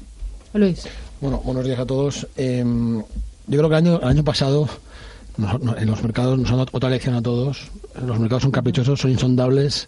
Luis. 0.53 0.87
Bueno, 1.21 1.41
buenos 1.45 1.65
días 1.65 1.79
a 1.79 1.85
todos. 1.85 2.27
Eh, 2.37 2.63
yo 2.65 3.57
creo 3.57 3.69
que 3.69 3.75
el 3.75 3.85
año, 3.85 3.99
el 4.01 4.07
año 4.07 4.23
pasado 4.23 4.67
en 5.37 5.87
los 5.87 6.01
mercados 6.01 6.39
nos 6.39 6.49
han 6.49 6.57
dado 6.57 6.69
otra 6.71 6.89
lección 6.89 7.13
a 7.13 7.21
todos. 7.21 7.69
Los 8.03 8.19
mercados 8.19 8.41
son 8.41 8.51
caprichosos, 8.51 8.99
son 8.99 9.11
insondables. 9.11 9.87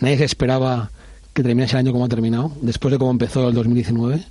Nadie 0.00 0.16
se 0.18 0.24
esperaba 0.24 0.90
que 1.34 1.42
terminase 1.42 1.72
el 1.72 1.80
año 1.80 1.92
como 1.92 2.04
ha 2.04 2.08
terminado, 2.08 2.52
después 2.62 2.92
de 2.92 2.98
cómo 2.98 3.10
empezó 3.10 3.48
el 3.48 3.54
2019. 3.54 4.22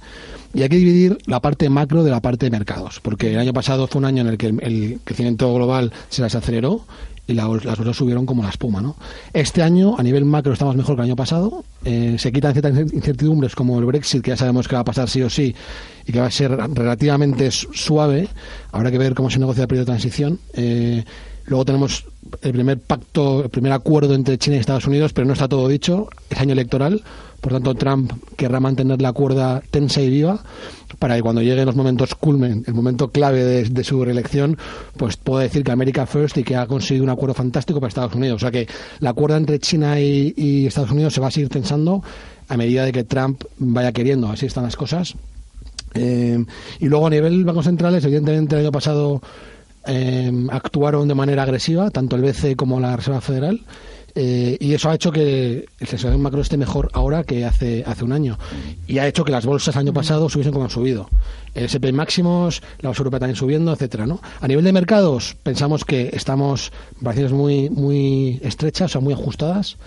Y 0.55 0.62
hay 0.62 0.69
que 0.69 0.77
dividir 0.77 1.17
la 1.25 1.41
parte 1.41 1.69
macro 1.69 2.03
de 2.03 2.12
la 2.12 2.22
parte 2.22 2.45
de 2.45 2.51
mercados, 2.51 3.00
porque 3.01 3.33
el 3.33 3.39
año 3.39 3.53
pasado 3.53 3.88
fue 3.88 4.00
un 4.00 4.05
año 4.05 4.22
en 4.22 4.27
el 4.29 4.38
que 4.38 4.48
el, 4.48 5.00
crecimiento 5.03 5.53
global 5.53 5.91
se 6.10 6.22
las 6.22 6.33
aceleró 6.36 6.86
y 7.25 7.33
las 7.33 7.48
bolsas 7.48 7.95
subieron 7.95 8.25
como 8.25 8.43
la 8.43 8.50
espuma. 8.50 8.81
¿no? 8.81 8.95
Este 9.33 9.63
año, 9.63 9.95
a 9.98 10.03
nivel 10.03 10.25
macro, 10.25 10.53
estamos 10.53 10.75
mejor 10.75 10.95
que 10.95 11.01
el 11.01 11.07
año 11.07 11.15
pasado. 11.15 11.63
Eh, 11.83 12.15
se 12.19 12.31
quitan 12.31 12.53
ciertas 12.53 12.93
incertidumbres 12.93 13.55
como 13.55 13.79
el 13.79 13.86
Brexit, 13.86 14.22
que 14.22 14.31
ya 14.31 14.38
sabemos 14.38 14.67
que 14.67 14.75
va 14.75 14.81
a 14.81 14.86
pasar 14.86 15.10
sí 15.10 15.22
o 15.22 15.29
sí 15.29 15.55
y 16.05 16.12
que 16.12 16.19
va 16.19 16.27
a 16.27 16.31
ser 16.31 16.51
relativamente 16.51 17.50
suave. 17.51 18.29
Habrá 18.72 18.91
que 18.91 18.98
ver 18.98 19.13
cómo 19.13 19.29
se 19.29 19.39
negocia 19.39 19.63
el 19.63 19.67
periodo 19.67 19.86
de 19.86 19.91
transición. 19.91 20.39
Eh, 20.53 21.03
luego 21.45 21.65
tenemos 21.65 22.05
el 22.41 22.51
primer 22.51 22.79
pacto, 22.79 23.43
el 23.43 23.50
primer 23.50 23.71
acuerdo 23.71 24.15
entre 24.15 24.38
China 24.38 24.57
y 24.57 24.59
Estados 24.59 24.88
Unidos, 24.88 25.13
pero 25.13 25.27
no 25.27 25.33
está 25.33 25.47
todo 25.47 25.67
dicho. 25.67 26.09
Es 26.29 26.39
año 26.39 26.53
electoral. 26.53 27.03
Por 27.41 27.51
tanto, 27.51 27.75
Trump 27.75 28.12
querrá 28.38 28.62
mantener 28.62 29.01
la 29.01 29.12
cuerda 29.12 29.62
tensa 29.69 30.01
y 30.01 30.09
viva 30.09 30.41
para 30.97 31.15
que 31.15 31.21
cuando 31.21 31.41
lleguen 31.41 31.65
los 31.65 31.75
momentos 31.75 32.15
culmen, 32.15 32.63
el 32.67 32.73
momento 32.73 33.09
clave 33.09 33.43
de, 33.43 33.83
su 33.83 34.05
reelección, 34.05 34.57
pues 34.95 35.17
pueda 35.17 35.43
decir 35.43 35.63
que 35.63 35.71
América 35.71 36.05
First 36.05 36.38
y 36.38 36.43
que 36.43 36.55
ha 36.55 36.67
conseguido 36.67 37.03
un 37.03 37.09
acuerdo 37.09 37.33
fantástico 37.33 37.81
para 37.81 37.89
Estados 37.89 38.15
Unidos. 38.15 38.38
O 38.38 38.39
sea 38.39 38.51
que 38.51 38.67
la 39.00 39.12
cuerda 39.12 39.35
entre 39.35 39.59
China 39.59 40.00
y, 40.00 40.65
Estados 40.65 40.91
Unidos 40.91 41.13
se 41.13 41.19
va 41.19 41.27
a 41.27 41.31
seguir 41.31 41.50
tensando 41.50 42.01
a 42.47 42.55
medida 42.55 42.85
de 42.85 42.93
que 42.93 43.03
Trump 43.03 43.43
vaya 43.57 43.91
queriendo. 43.91 44.29
Así 44.29 44.45
están 44.45 44.63
las 44.63 44.77
cosas. 44.77 45.15
Eh, 45.95 46.43
y 46.79 46.85
luego 46.85 47.07
a 47.07 47.09
nivel 47.09 47.43
bancos 47.43 47.65
centrales, 47.65 48.05
evidentemente 48.05 48.55
el 48.55 48.62
año 48.62 48.71
pasado 48.71 49.21
eh, 49.85 50.31
actuaron 50.51 51.07
de 51.07 51.15
manera 51.15 51.43
agresiva, 51.43 51.89
tanto 51.91 52.15
el 52.15 52.21
BCE 52.21 52.55
como 52.55 52.79
la 52.79 52.95
Reserva 52.95 53.21
Federal. 53.21 53.61
Eh, 54.15 54.57
y 54.59 54.73
eso 54.73 54.91
ha 54.91 54.95
hecho 54.95 55.11
que 55.11 55.65
el 55.79 55.87
sector 55.87 56.15
macro 56.19 56.41
esté 56.41 56.55
mejor 56.55 56.89
ahora 56.93 57.23
que 57.23 57.45
hace, 57.45 57.83
hace 57.85 58.03
un 58.03 58.11
año. 58.11 58.37
Y 58.87 58.99
ha 58.99 59.07
hecho 59.07 59.23
que 59.23 59.31
las 59.31 59.45
bolsas 59.45 59.75
el 59.75 59.81
año 59.81 59.93
pasado 59.93 60.29
subiesen 60.29 60.53
como 60.53 60.65
han 60.65 60.71
subido. 60.71 61.09
El 61.55 61.65
SP 61.65 61.89
máximos, 61.93 62.61
la 62.79 62.89
bolsa 62.89 63.01
europea 63.01 63.21
también 63.21 63.35
subiendo, 63.35 63.73
etcétera, 63.73 64.05
¿no? 64.05 64.21
A 64.39 64.47
nivel 64.47 64.63
de 64.63 64.71
mercados, 64.71 65.35
pensamos 65.41 65.83
que 65.83 66.11
estamos 66.13 66.71
variaciones 66.99 67.33
muy, 67.33 67.69
muy 67.69 68.39
estrechas, 68.43 68.95
o 68.95 69.01
muy 69.01 69.13
ajustadas. 69.13 69.77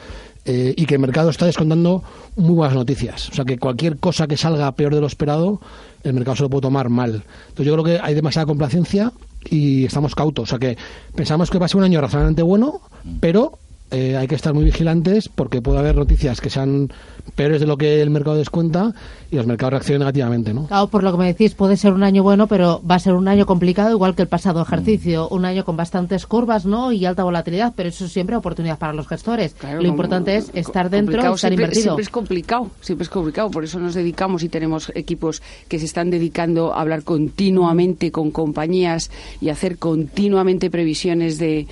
Eh, 0.48 0.74
y 0.76 0.86
que 0.86 0.94
el 0.94 1.00
mercado 1.00 1.30
está 1.30 1.46
descontando 1.46 2.04
muy 2.36 2.54
buenas 2.54 2.76
noticias. 2.76 3.30
O 3.30 3.34
sea, 3.34 3.44
que 3.44 3.58
cualquier 3.58 3.96
cosa 3.96 4.28
que 4.28 4.36
salga 4.36 4.70
peor 4.72 4.94
de 4.94 5.00
lo 5.00 5.08
esperado, 5.08 5.60
el 6.04 6.14
mercado 6.14 6.36
se 6.36 6.42
lo 6.44 6.50
puede 6.50 6.62
tomar 6.62 6.88
mal. 6.88 7.24
Entonces, 7.48 7.66
yo 7.66 7.72
creo 7.72 7.84
que 7.84 7.98
hay 8.00 8.14
demasiada 8.14 8.46
complacencia 8.46 9.12
y 9.44 9.84
estamos 9.84 10.14
cautos. 10.14 10.44
O 10.44 10.46
sea, 10.46 10.58
que 10.58 10.76
pensamos 11.14 11.50
que 11.50 11.58
va 11.58 11.66
a 11.66 11.68
ser 11.68 11.78
un 11.78 11.84
año 11.84 12.00
razonablemente 12.00 12.42
bueno, 12.42 12.80
pero 13.20 13.58
eh, 13.90 14.16
hay 14.16 14.26
que 14.26 14.34
estar 14.34 14.52
muy 14.52 14.64
vigilantes 14.64 15.28
porque 15.28 15.62
puede 15.62 15.78
haber 15.78 15.94
noticias 15.94 16.40
que 16.40 16.50
sean 16.50 16.92
peores 17.36 17.60
de 17.60 17.66
lo 17.66 17.76
que 17.76 18.02
el 18.02 18.10
mercado 18.10 18.36
descuenta 18.36 18.92
y 19.30 19.36
los 19.36 19.46
mercados 19.46 19.72
reaccionan 19.72 20.00
negativamente, 20.00 20.54
¿no? 20.54 20.66
Claro, 20.66 20.88
por 20.88 21.02
lo 21.02 21.12
que 21.12 21.18
me 21.18 21.26
decís, 21.26 21.54
puede 21.54 21.76
ser 21.76 21.92
un 21.92 22.02
año 22.02 22.22
bueno, 22.22 22.46
pero 22.46 22.80
va 22.88 22.96
a 22.96 22.98
ser 22.98 23.14
un 23.14 23.28
año 23.28 23.46
complicado, 23.46 23.90
igual 23.90 24.14
que 24.14 24.22
el 24.22 24.28
pasado 24.28 24.62
ejercicio. 24.62 25.28
Un 25.28 25.44
año 25.44 25.64
con 25.64 25.76
bastantes 25.76 26.26
curvas, 26.26 26.66
¿no? 26.66 26.92
Y 26.92 27.04
alta 27.04 27.24
volatilidad, 27.24 27.74
pero 27.76 27.88
eso 27.88 28.08
siempre 28.08 28.36
oportunidad 28.36 28.78
para 28.78 28.92
los 28.92 29.08
gestores. 29.08 29.54
lo 29.62 29.86
importante 29.86 30.36
es 30.36 30.50
estar 30.54 30.90
dentro 30.90 31.22
y 31.22 31.34
estar 31.34 31.52
invertido. 31.52 31.82
Siempre 31.82 32.02
es 32.02 32.08
complicado, 32.08 32.70
siempre 32.80 33.04
es 33.04 33.10
complicado. 33.10 33.50
Por 33.50 33.64
eso 33.64 33.78
nos 33.78 33.94
dedicamos 33.94 34.42
y 34.42 34.48
tenemos 34.48 34.90
equipos 34.94 35.42
que 35.68 35.78
se 35.78 35.84
están 35.84 36.10
dedicando 36.10 36.74
a 36.74 36.80
hablar 36.80 37.02
continuamente 37.02 38.10
con 38.10 38.30
compañías 38.30 39.10
y 39.40 39.50
hacer 39.50 39.78
continuamente 39.78 40.70
previsiones 40.70 41.38
de, 41.38 41.66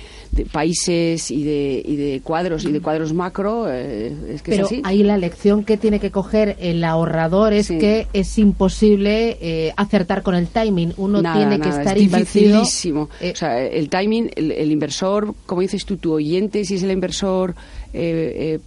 países 0.51 1.31
y 1.31 1.43
de, 1.43 1.81
y 1.85 1.95
de 1.95 2.04
cuadros 2.23 2.65
y 2.65 2.71
de 2.71 2.81
cuadros 2.81 3.13
macro. 3.13 3.65
Eh, 3.69 4.15
es 4.33 4.41
que 4.41 4.51
pero 4.51 4.65
es 4.65 4.71
así. 4.71 4.81
ahí 4.83 5.03
la 5.03 5.17
lección 5.17 5.63
que 5.63 5.77
tiene 5.77 5.99
que 5.99 6.11
coger 6.11 6.55
el 6.59 6.83
ahorrador 6.83 7.53
es 7.53 7.69
que 7.69 8.07
es 8.13 8.37
imposible 8.37 9.37
eh, 9.41 9.73
acertar 9.77 10.23
con 10.23 10.35
el 10.35 10.47
timing. 10.47 10.93
Uno 10.97 11.21
tiene 11.21 11.59
que 11.59 11.69
estar 11.69 11.97
es 11.97 12.11
dificilísimo. 12.11 13.09
Eh, 13.19 13.31
o 13.33 13.35
sea, 13.35 13.61
el 13.61 13.89
timing, 13.89 14.31
el, 14.35 14.71
inversor, 14.71 15.33
como 15.45 15.61
dices 15.61 15.85
tú, 15.85 15.97
tu 15.97 16.13
oyente, 16.13 16.65
si 16.65 16.75
es 16.75 16.83
el 16.83 16.91
inversor 16.91 17.55
eh, 17.93 18.59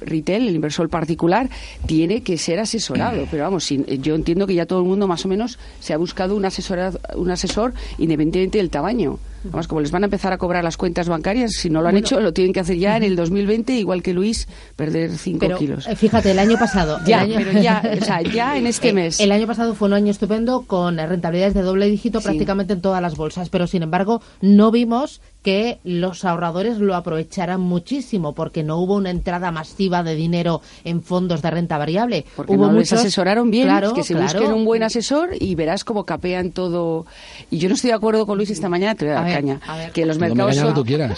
retail, 0.00 0.48
el 0.48 0.54
inversor 0.54 0.88
particular, 0.88 1.48
tiene 1.86 2.22
que 2.22 2.38
ser 2.38 2.60
asesorado. 2.60 3.26
Pero 3.30 3.44
vamos, 3.44 3.68
yo 3.68 4.14
entiendo 4.14 4.46
que 4.46 4.54
ya 4.54 4.66
todo 4.66 4.80
el 4.80 4.86
mundo 4.86 5.06
más 5.06 5.24
o 5.24 5.28
menos 5.28 5.58
se 5.80 5.92
ha 5.92 5.96
buscado 5.96 6.36
un, 6.36 6.44
asesor, 6.44 7.00
un 7.16 7.30
asesor 7.30 7.74
independientemente 7.98 8.58
del 8.58 8.70
tamaño. 8.70 9.18
Además, 9.44 9.68
como 9.68 9.80
les 9.80 9.90
van 9.90 10.02
a 10.02 10.06
empezar 10.06 10.32
a 10.32 10.38
cobrar 10.38 10.64
las 10.64 10.76
cuentas 10.76 11.08
bancarias, 11.08 11.52
si 11.52 11.70
no 11.70 11.82
lo 11.82 11.88
han 11.88 11.96
hecho, 11.96 12.20
lo 12.20 12.32
tienen 12.32 12.52
que 12.52 12.60
hacer 12.60 12.76
ya 12.78 12.96
en 12.96 13.02
el 13.02 13.14
2020, 13.14 13.74
igual 13.74 14.02
que 14.02 14.14
Luis, 14.14 14.48
perder 14.76 15.16
5 15.16 15.56
kilos. 15.58 15.86
Eh, 15.86 15.96
fíjate, 15.96 16.30
el 16.30 16.38
año 16.38 16.58
pasado. 16.58 16.98
ya, 17.06 17.26
pero 17.26 17.52
ya, 17.60 17.82
o 18.00 18.04
sea, 18.04 18.22
ya 18.22 18.56
en 18.56 18.66
este 18.66 18.92
mes. 18.92 19.20
El 19.20 19.32
año 19.32 19.46
pasado 19.46 19.74
fue 19.74 19.88
un 19.88 19.94
año 19.94 20.10
estupendo 20.10 20.62
con 20.62 20.96
rentabilidades 20.96 21.54
de 21.54 21.62
doble 21.62 21.86
dígito 21.88 22.20
prácticamente 22.20 22.72
en 22.72 22.80
todas 22.80 23.02
las 23.02 23.16
bolsas, 23.16 23.48
pero 23.50 23.66
sin 23.66 23.82
embargo 23.82 24.22
no 24.40 24.70
vimos 24.70 25.20
que 25.44 25.78
los 25.84 26.24
ahorradores 26.24 26.78
lo 26.78 26.94
aprovecharan 26.94 27.60
muchísimo 27.60 28.34
porque 28.34 28.62
no 28.62 28.78
hubo 28.78 28.94
una 28.94 29.10
entrada 29.10 29.50
masiva 29.50 30.02
de 30.02 30.14
dinero 30.14 30.62
en 30.84 31.02
fondos 31.02 31.42
de 31.42 31.50
renta 31.50 31.76
variable. 31.76 32.24
Porque 32.34 32.54
hubo 32.54 32.68
no 32.68 32.72
les 32.72 32.90
asesoraron 32.94 33.50
bien, 33.50 33.68
que 33.94 34.02
se 34.02 34.14
busquen 34.14 34.52
un 34.52 34.64
buen 34.64 34.82
asesor 34.82 35.30
y 35.38 35.54
verás 35.54 35.84
cómo 35.84 36.04
capean 36.04 36.50
todo. 36.50 37.04
Y 37.50 37.58
yo 37.58 37.68
no 37.68 37.74
estoy 37.74 37.90
de 37.90 37.96
acuerdo 37.96 38.24
con 38.24 38.38
Luis 38.38 38.48
esta 38.48 38.70
mañana, 38.70 38.94
te 38.94 39.04
voy 39.04 39.14
a 39.14 39.20
dar 39.20 39.33
caña, 39.34 39.60
que 39.92 40.06
los 40.06 40.18
mercados 40.18 40.56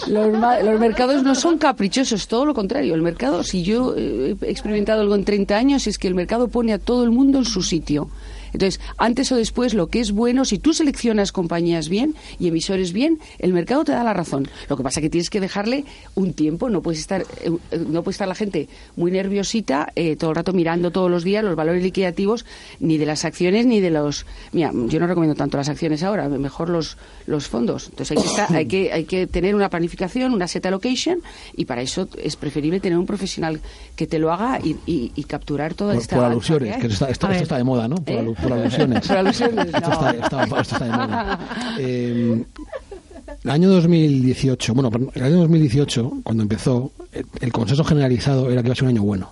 los, 0.07 0.79
mercados 0.79 1.23
no 1.23 1.35
son 1.35 1.57
caprichosos, 1.57 2.27
todo 2.27 2.45
lo 2.45 2.53
contrario. 2.53 2.95
El 2.95 3.01
mercado, 3.01 3.43
si 3.43 3.63
yo 3.63 3.95
he 3.95 4.35
experimentado 4.41 5.01
algo 5.01 5.15
en 5.15 5.25
30 5.25 5.55
años, 5.55 5.87
es 5.87 5.97
que 5.97 6.07
el 6.07 6.15
mercado 6.15 6.47
pone 6.47 6.73
a 6.73 6.79
todo 6.79 7.03
el 7.03 7.11
mundo 7.11 7.39
en 7.39 7.45
su 7.45 7.61
sitio. 7.61 8.09
Entonces, 8.53 8.79
antes 8.97 9.31
o 9.31 9.35
después, 9.35 9.73
lo 9.73 9.87
que 9.87 9.99
es 9.99 10.11
bueno, 10.11 10.45
si 10.45 10.59
tú 10.59 10.73
seleccionas 10.73 11.31
compañías 11.31 11.89
bien 11.89 12.15
y 12.39 12.47
emisores 12.47 12.93
bien, 12.93 13.19
el 13.39 13.53
mercado 13.53 13.83
te 13.83 13.91
da 13.91 14.03
la 14.03 14.13
razón. 14.13 14.47
Lo 14.69 14.77
que 14.77 14.83
pasa 14.83 14.99
es 14.99 15.03
que 15.03 15.09
tienes 15.09 15.29
que 15.29 15.39
dejarle 15.39 15.85
un 16.15 16.33
tiempo, 16.33 16.69
no 16.69 16.81
puedes 16.81 16.99
estar, 16.99 17.21
eh, 17.21 17.51
eh, 17.71 17.85
no 17.87 18.03
puede 18.03 18.13
estar 18.13 18.27
la 18.27 18.35
gente 18.35 18.67
muy 18.95 19.11
nerviosita 19.11 19.91
eh, 19.95 20.15
todo 20.15 20.31
el 20.31 20.35
rato 20.35 20.53
mirando 20.53 20.91
todos 20.91 21.09
los 21.09 21.23
días 21.23 21.43
los 21.43 21.55
valores 21.55 21.83
liquidativos 21.83 22.45
ni 22.79 22.97
de 22.97 23.05
las 23.05 23.25
acciones 23.25 23.65
ni 23.65 23.79
de 23.79 23.89
los... 23.89 24.25
Mira, 24.51 24.71
yo 24.73 24.99
no 24.99 25.07
recomiendo 25.07 25.35
tanto 25.35 25.57
las 25.57 25.69
acciones 25.69 26.03
ahora, 26.03 26.29
mejor 26.29 26.69
los, 26.69 26.97
los 27.25 27.47
fondos. 27.47 27.89
Entonces 27.89 28.17
hay 28.17 28.23
que, 28.23 28.29
estar, 28.29 28.55
hay, 28.55 28.65
que, 28.65 28.93
hay 28.93 29.05
que 29.05 29.27
tener 29.27 29.55
una 29.55 29.69
planificación, 29.69 30.33
una 30.33 30.47
set 30.47 30.65
allocation 30.65 31.19
y 31.55 31.65
para 31.65 31.81
eso 31.81 32.07
es 32.21 32.35
preferible 32.35 32.79
tener 32.79 32.97
un 32.97 33.05
profesional 33.05 33.59
que 33.95 34.07
te 34.07 34.19
lo 34.19 34.31
haga 34.31 34.59
y, 34.63 34.77
y, 34.85 35.23
capturar 35.23 35.73
toda 35.73 35.93
por, 35.93 36.01
esta... 36.01 36.15
Por 36.15 36.25
alusiones, 36.25 36.77
que 36.77 36.87
esto, 36.87 37.07
está 37.07 37.57
de 37.57 37.63
moda, 37.63 37.87
¿no? 37.87 37.97
por 37.97 38.35
alusiones. 38.43 39.09
Esto, 39.73 40.61
está, 40.61 40.85
de 40.85 40.91
moda. 40.91 41.39
Eh, 41.79 42.43
el 43.43 43.49
año 43.49 43.69
2018, 43.69 44.73
bueno, 44.73 44.91
el 45.13 45.23
año 45.23 45.37
2018, 45.37 46.11
cuando 46.23 46.43
empezó, 46.43 46.91
el, 47.39 47.51
consenso 47.51 47.83
generalizado 47.83 48.49
era 48.51 48.61
que 48.61 48.67
iba 48.67 48.73
a 48.73 48.75
ser 48.75 48.83
un 48.85 48.89
año 48.89 49.03
bueno. 49.03 49.31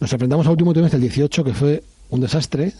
Nos 0.00 0.12
enfrentamos 0.12 0.46
al 0.46 0.52
último 0.52 0.72
trimestre 0.72 0.98
del 0.98 1.08
18, 1.08 1.44
que 1.44 1.54
fue 1.54 1.82
un 2.10 2.20
desastre, 2.20 2.72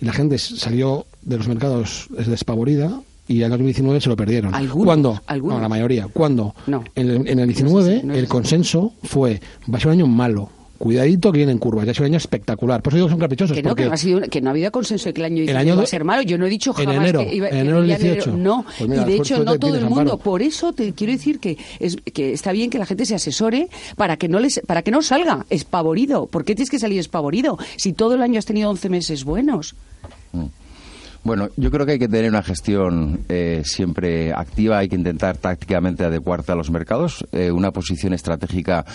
y 0.00 0.04
la 0.04 0.12
gente 0.12 0.38
salió 0.38 1.06
de 1.22 1.38
los 1.38 1.48
mercados 1.48 2.08
despavorida, 2.10 3.00
y 3.28 3.38
en 3.38 3.44
el 3.44 3.50
2019 3.50 4.00
se 4.00 4.08
lo 4.08 4.16
perdieron. 4.16 4.52
¿Cuándo? 4.68 5.20
No, 5.42 5.60
la 5.60 5.68
mayoría. 5.68 6.08
¿Cuándo? 6.08 6.54
No. 6.66 6.82
En 6.94 7.38
el, 7.38 7.46
19 7.46 8.02
el 8.12 8.28
consenso 8.28 8.94
fue, 9.04 9.40
va 9.72 9.78
a 9.78 9.80
ser 9.80 9.88
un 9.88 9.92
año 9.92 10.06
malo 10.06 10.50
cuidadito 10.80 11.30
que 11.30 11.36
vienen 11.36 11.58
curvas, 11.58 11.84
ya 11.84 11.90
ha 11.90 11.94
sido 11.94 12.04
un 12.04 12.12
año 12.12 12.16
espectacular. 12.16 12.82
Por 12.82 12.92
eso 12.92 12.96
digo 12.96 13.08
que 13.08 13.12
son 13.12 13.20
caprichosos. 13.20 13.54
Que 13.54 13.62
no, 13.62 13.74
que, 13.74 13.84
no 13.84 13.92
ha 13.92 13.98
sido, 13.98 14.22
que 14.22 14.40
no 14.40 14.48
ha 14.48 14.52
habido 14.52 14.72
consenso 14.72 15.10
de 15.10 15.12
que 15.12 15.20
el 15.20 15.26
año, 15.26 15.42
iba 15.42 15.82
a 15.82 15.86
ser 15.86 16.04
malo. 16.04 16.22
Yo 16.22 16.38
no 16.38 16.46
he 16.46 16.48
dicho 16.48 16.72
jamás 16.72 16.96
en 16.96 17.02
enero, 17.02 17.20
que 17.20 17.34
iba 17.34 17.48
en 17.48 17.58
enero 17.58 17.82
18. 17.82 18.34
No, 18.34 18.64
pues 18.78 18.90
y 18.90 19.04
de 19.04 19.16
hecho 19.16 19.44
no 19.44 19.58
todo 19.58 19.76
el 19.76 19.84
mundo. 19.84 20.16
Por 20.16 20.40
eso 20.40 20.72
te 20.72 20.94
quiero 20.94 21.12
decir 21.12 21.38
que, 21.38 21.58
es, 21.78 21.96
que 21.96 22.32
está 22.32 22.52
bien 22.52 22.70
que 22.70 22.78
la 22.78 22.86
gente 22.86 23.04
se 23.04 23.14
asesore 23.14 23.68
para 23.96 24.16
que 24.16 24.28
no 24.28 24.40
les 24.40 24.60
para 24.66 24.80
que 24.80 24.90
no 24.90 25.02
salga 25.02 25.44
espavorido. 25.50 26.26
¿Por 26.26 26.46
qué 26.46 26.54
tienes 26.54 26.70
que 26.70 26.78
salir 26.78 26.98
espavorido 26.98 27.58
si 27.76 27.92
todo 27.92 28.14
el 28.14 28.22
año 28.22 28.38
has 28.38 28.46
tenido 28.46 28.70
11 28.70 28.88
meses 28.88 29.24
buenos? 29.24 29.74
Mm. 30.32 30.46
Bueno, 31.22 31.48
yo 31.56 31.70
creo 31.70 31.84
que 31.84 31.92
hay 31.92 31.98
que 31.98 32.08
tener 32.08 32.30
una 32.30 32.42
gestión 32.42 33.20
eh, 33.28 33.60
siempre 33.66 34.32
activa, 34.32 34.78
hay 34.78 34.88
que 34.88 34.96
intentar 34.96 35.36
tácticamente 35.36 36.02
adecuarte 36.02 36.52
a 36.52 36.54
los 36.54 36.70
mercados, 36.70 37.26
eh, 37.32 37.50
una 37.50 37.72
posición 37.72 38.14
estratégica 38.14 38.86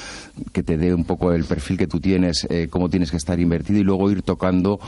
que 0.51 0.63
te 0.63 0.75
dé 0.77 0.91
un 0.93 1.03
poco 1.03 1.33
el 1.33 1.45
perfil 1.45 1.77
que 1.77 1.85
tú 1.85 1.99
tienes, 1.99 2.47
eh, 2.49 2.67
cómo 2.67 2.89
tienes 2.89 3.11
que 3.11 3.17
estar 3.17 3.39
invertido 3.39 3.79
y 3.79 3.83
luego 3.83 4.09
ir 4.09 4.23
tocando 4.23 4.79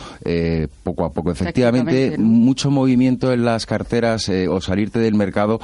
poco 0.84 1.06
a 1.06 1.12
poco. 1.12 1.32
Efectivamente, 1.32 2.18
mucho 2.18 2.72
movimiento 2.72 3.32
en 3.32 3.46
las 3.46 3.66
carteras 3.66 4.30
o 4.50 4.60
salirte 4.60 5.00
del 5.00 5.16
mercado. 5.16 5.60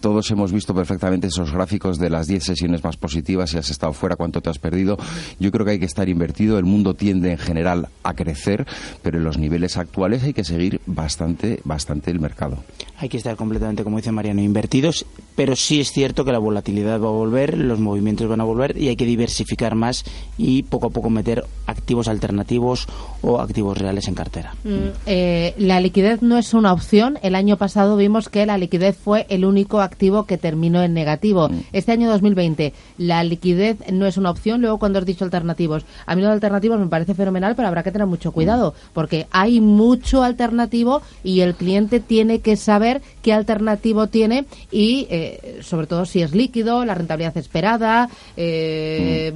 todos 0.00 0.30
hemos 0.30 0.52
visto 0.52 0.74
perfectamente 0.74 1.26
esos 1.26 1.52
gráficos 1.52 1.98
de 1.98 2.10
las 2.10 2.26
10 2.26 2.44
sesiones 2.44 2.82
más 2.82 2.96
positivas, 2.96 3.50
si 3.50 3.58
has 3.58 3.70
estado 3.70 3.92
fuera, 3.92 4.16
cuánto 4.16 4.40
te 4.40 4.50
has 4.50 4.58
perdido. 4.58 4.98
Yo 5.38 5.50
creo 5.52 5.64
que 5.64 5.72
hay 5.72 5.78
que 5.78 5.84
estar 5.84 6.08
invertido. 6.08 6.58
El 6.58 6.64
mundo 6.64 6.94
tiende 6.94 7.30
en 7.30 7.38
general 7.38 7.88
a 8.02 8.14
crecer, 8.14 8.66
pero 9.02 9.18
en 9.18 9.24
los 9.24 9.38
niveles 9.38 9.76
actuales 9.76 10.24
hay 10.24 10.32
que 10.32 10.44
seguir 10.44 10.80
bastante, 10.94 11.60
bastante 11.64 12.10
el 12.10 12.20
mercado. 12.20 12.58
Hay 12.98 13.08
que 13.08 13.16
estar 13.16 13.36
completamente, 13.36 13.82
como 13.82 13.96
dice 13.96 14.12
Mariano, 14.12 14.40
invertidos, 14.40 15.04
pero 15.34 15.56
sí 15.56 15.80
es 15.80 15.90
cierto 15.90 16.24
que 16.24 16.32
la 16.32 16.38
volatilidad 16.38 17.00
va 17.00 17.08
a 17.08 17.12
volver, 17.12 17.58
los 17.58 17.80
movimientos 17.80 18.28
van 18.28 18.40
a 18.40 18.44
volver 18.44 18.78
y 18.78 18.88
hay 18.88 18.96
que 18.96 19.04
diversificar 19.04 19.74
más 19.74 20.04
y 20.38 20.62
poco 20.62 20.86
a 20.86 20.90
poco 20.90 21.10
meter 21.10 21.44
activos 21.66 22.06
alternativos 22.08 22.86
o 23.20 23.40
activos 23.40 23.76
reales 23.78 24.06
en 24.06 24.14
cartera. 24.14 24.54
Mm, 24.62 24.88
eh, 25.06 25.54
la 25.58 25.80
liquidez 25.80 26.22
no 26.22 26.38
es 26.38 26.54
una 26.54 26.72
opción. 26.72 27.18
El 27.22 27.34
año 27.34 27.56
pasado 27.56 27.96
vimos 27.96 28.28
que 28.28 28.46
la 28.46 28.58
liquidez 28.58 28.96
fue 28.96 29.26
el 29.28 29.44
único 29.44 29.80
activo 29.80 30.24
que 30.24 30.38
terminó 30.38 30.82
en 30.82 30.94
negativo. 30.94 31.48
Mm. 31.48 31.60
Este 31.72 31.92
año 31.92 32.08
2020, 32.08 32.72
la 32.98 33.24
liquidez 33.24 33.78
no 33.92 34.06
es 34.06 34.16
una 34.16 34.30
opción. 34.30 34.60
Luego, 34.60 34.78
cuando 34.78 35.00
has 35.00 35.06
dicho 35.06 35.24
alternativos, 35.24 35.84
a 36.06 36.14
mí 36.14 36.22
los 36.22 36.30
alternativos 36.30 36.78
me 36.78 36.86
parece 36.86 37.14
fenomenal, 37.14 37.56
pero 37.56 37.66
habrá 37.66 37.82
que 37.82 37.90
tener 37.90 38.06
mucho 38.06 38.30
cuidado 38.30 38.70
mm. 38.70 38.92
porque 38.92 39.26
hay 39.32 39.60
mucho 39.60 40.22
alternativo 40.22 40.83
y 41.22 41.40
el 41.40 41.54
cliente 41.54 42.00
tiene 42.00 42.40
que 42.40 42.56
saber 42.56 43.02
qué 43.22 43.32
alternativo 43.32 44.08
tiene 44.08 44.46
y, 44.70 45.06
eh, 45.10 45.60
sobre 45.62 45.86
todo, 45.86 46.04
si 46.04 46.22
es 46.22 46.34
líquido, 46.34 46.84
la 46.84 46.94
rentabilidad 46.94 47.36
esperada. 47.36 48.08
Eh, 48.36 49.32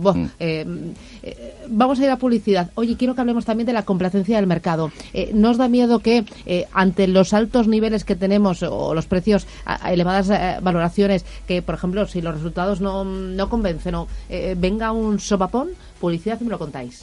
vamos 1.68 2.00
a 2.00 2.04
ir 2.04 2.10
a 2.10 2.16
publicidad. 2.16 2.70
Oye, 2.74 2.96
quiero 2.96 3.14
que 3.14 3.20
hablemos 3.20 3.44
también 3.44 3.66
de 3.66 3.72
la 3.72 3.84
complacencia 3.84 4.36
del 4.36 4.46
mercado. 4.46 4.90
Eh, 5.12 5.30
¿No 5.34 5.50
os 5.50 5.56
da 5.56 5.68
miedo 5.68 6.00
que 6.00 6.24
eh, 6.46 6.66
ante 6.72 7.06
los 7.06 7.32
altos 7.32 7.68
niveles 7.68 8.04
que 8.04 8.16
tenemos 8.16 8.62
o 8.62 8.94
los 8.94 9.06
precios 9.06 9.46
a, 9.64 9.92
elevadas 9.92 10.30
eh, 10.30 10.58
valoraciones, 10.62 11.24
que 11.46 11.62
por 11.62 11.74
ejemplo 11.74 12.06
si 12.06 12.20
los 12.20 12.34
resultados 12.34 12.80
no, 12.80 13.04
no 13.04 13.48
convencen 13.48 13.94
o 13.94 14.08
venga 14.56 14.92
un 14.92 15.18
sopapón? 15.18 15.70
Publicidad 16.00 16.38
y 16.40 16.44
me 16.44 16.50
lo 16.50 16.58
contáis. 16.58 17.02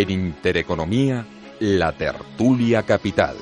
En 0.00 0.10
Intereconomía, 0.10 1.26
la 1.58 1.92
tertulia 1.92 2.84
capital. 2.84 3.36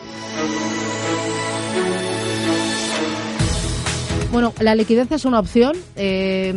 Bueno, 4.33 4.53
la 4.59 4.75
liquidez 4.75 5.13
es 5.13 5.25
una 5.25 5.39
opción. 5.39 5.77
Eh, 5.95 6.53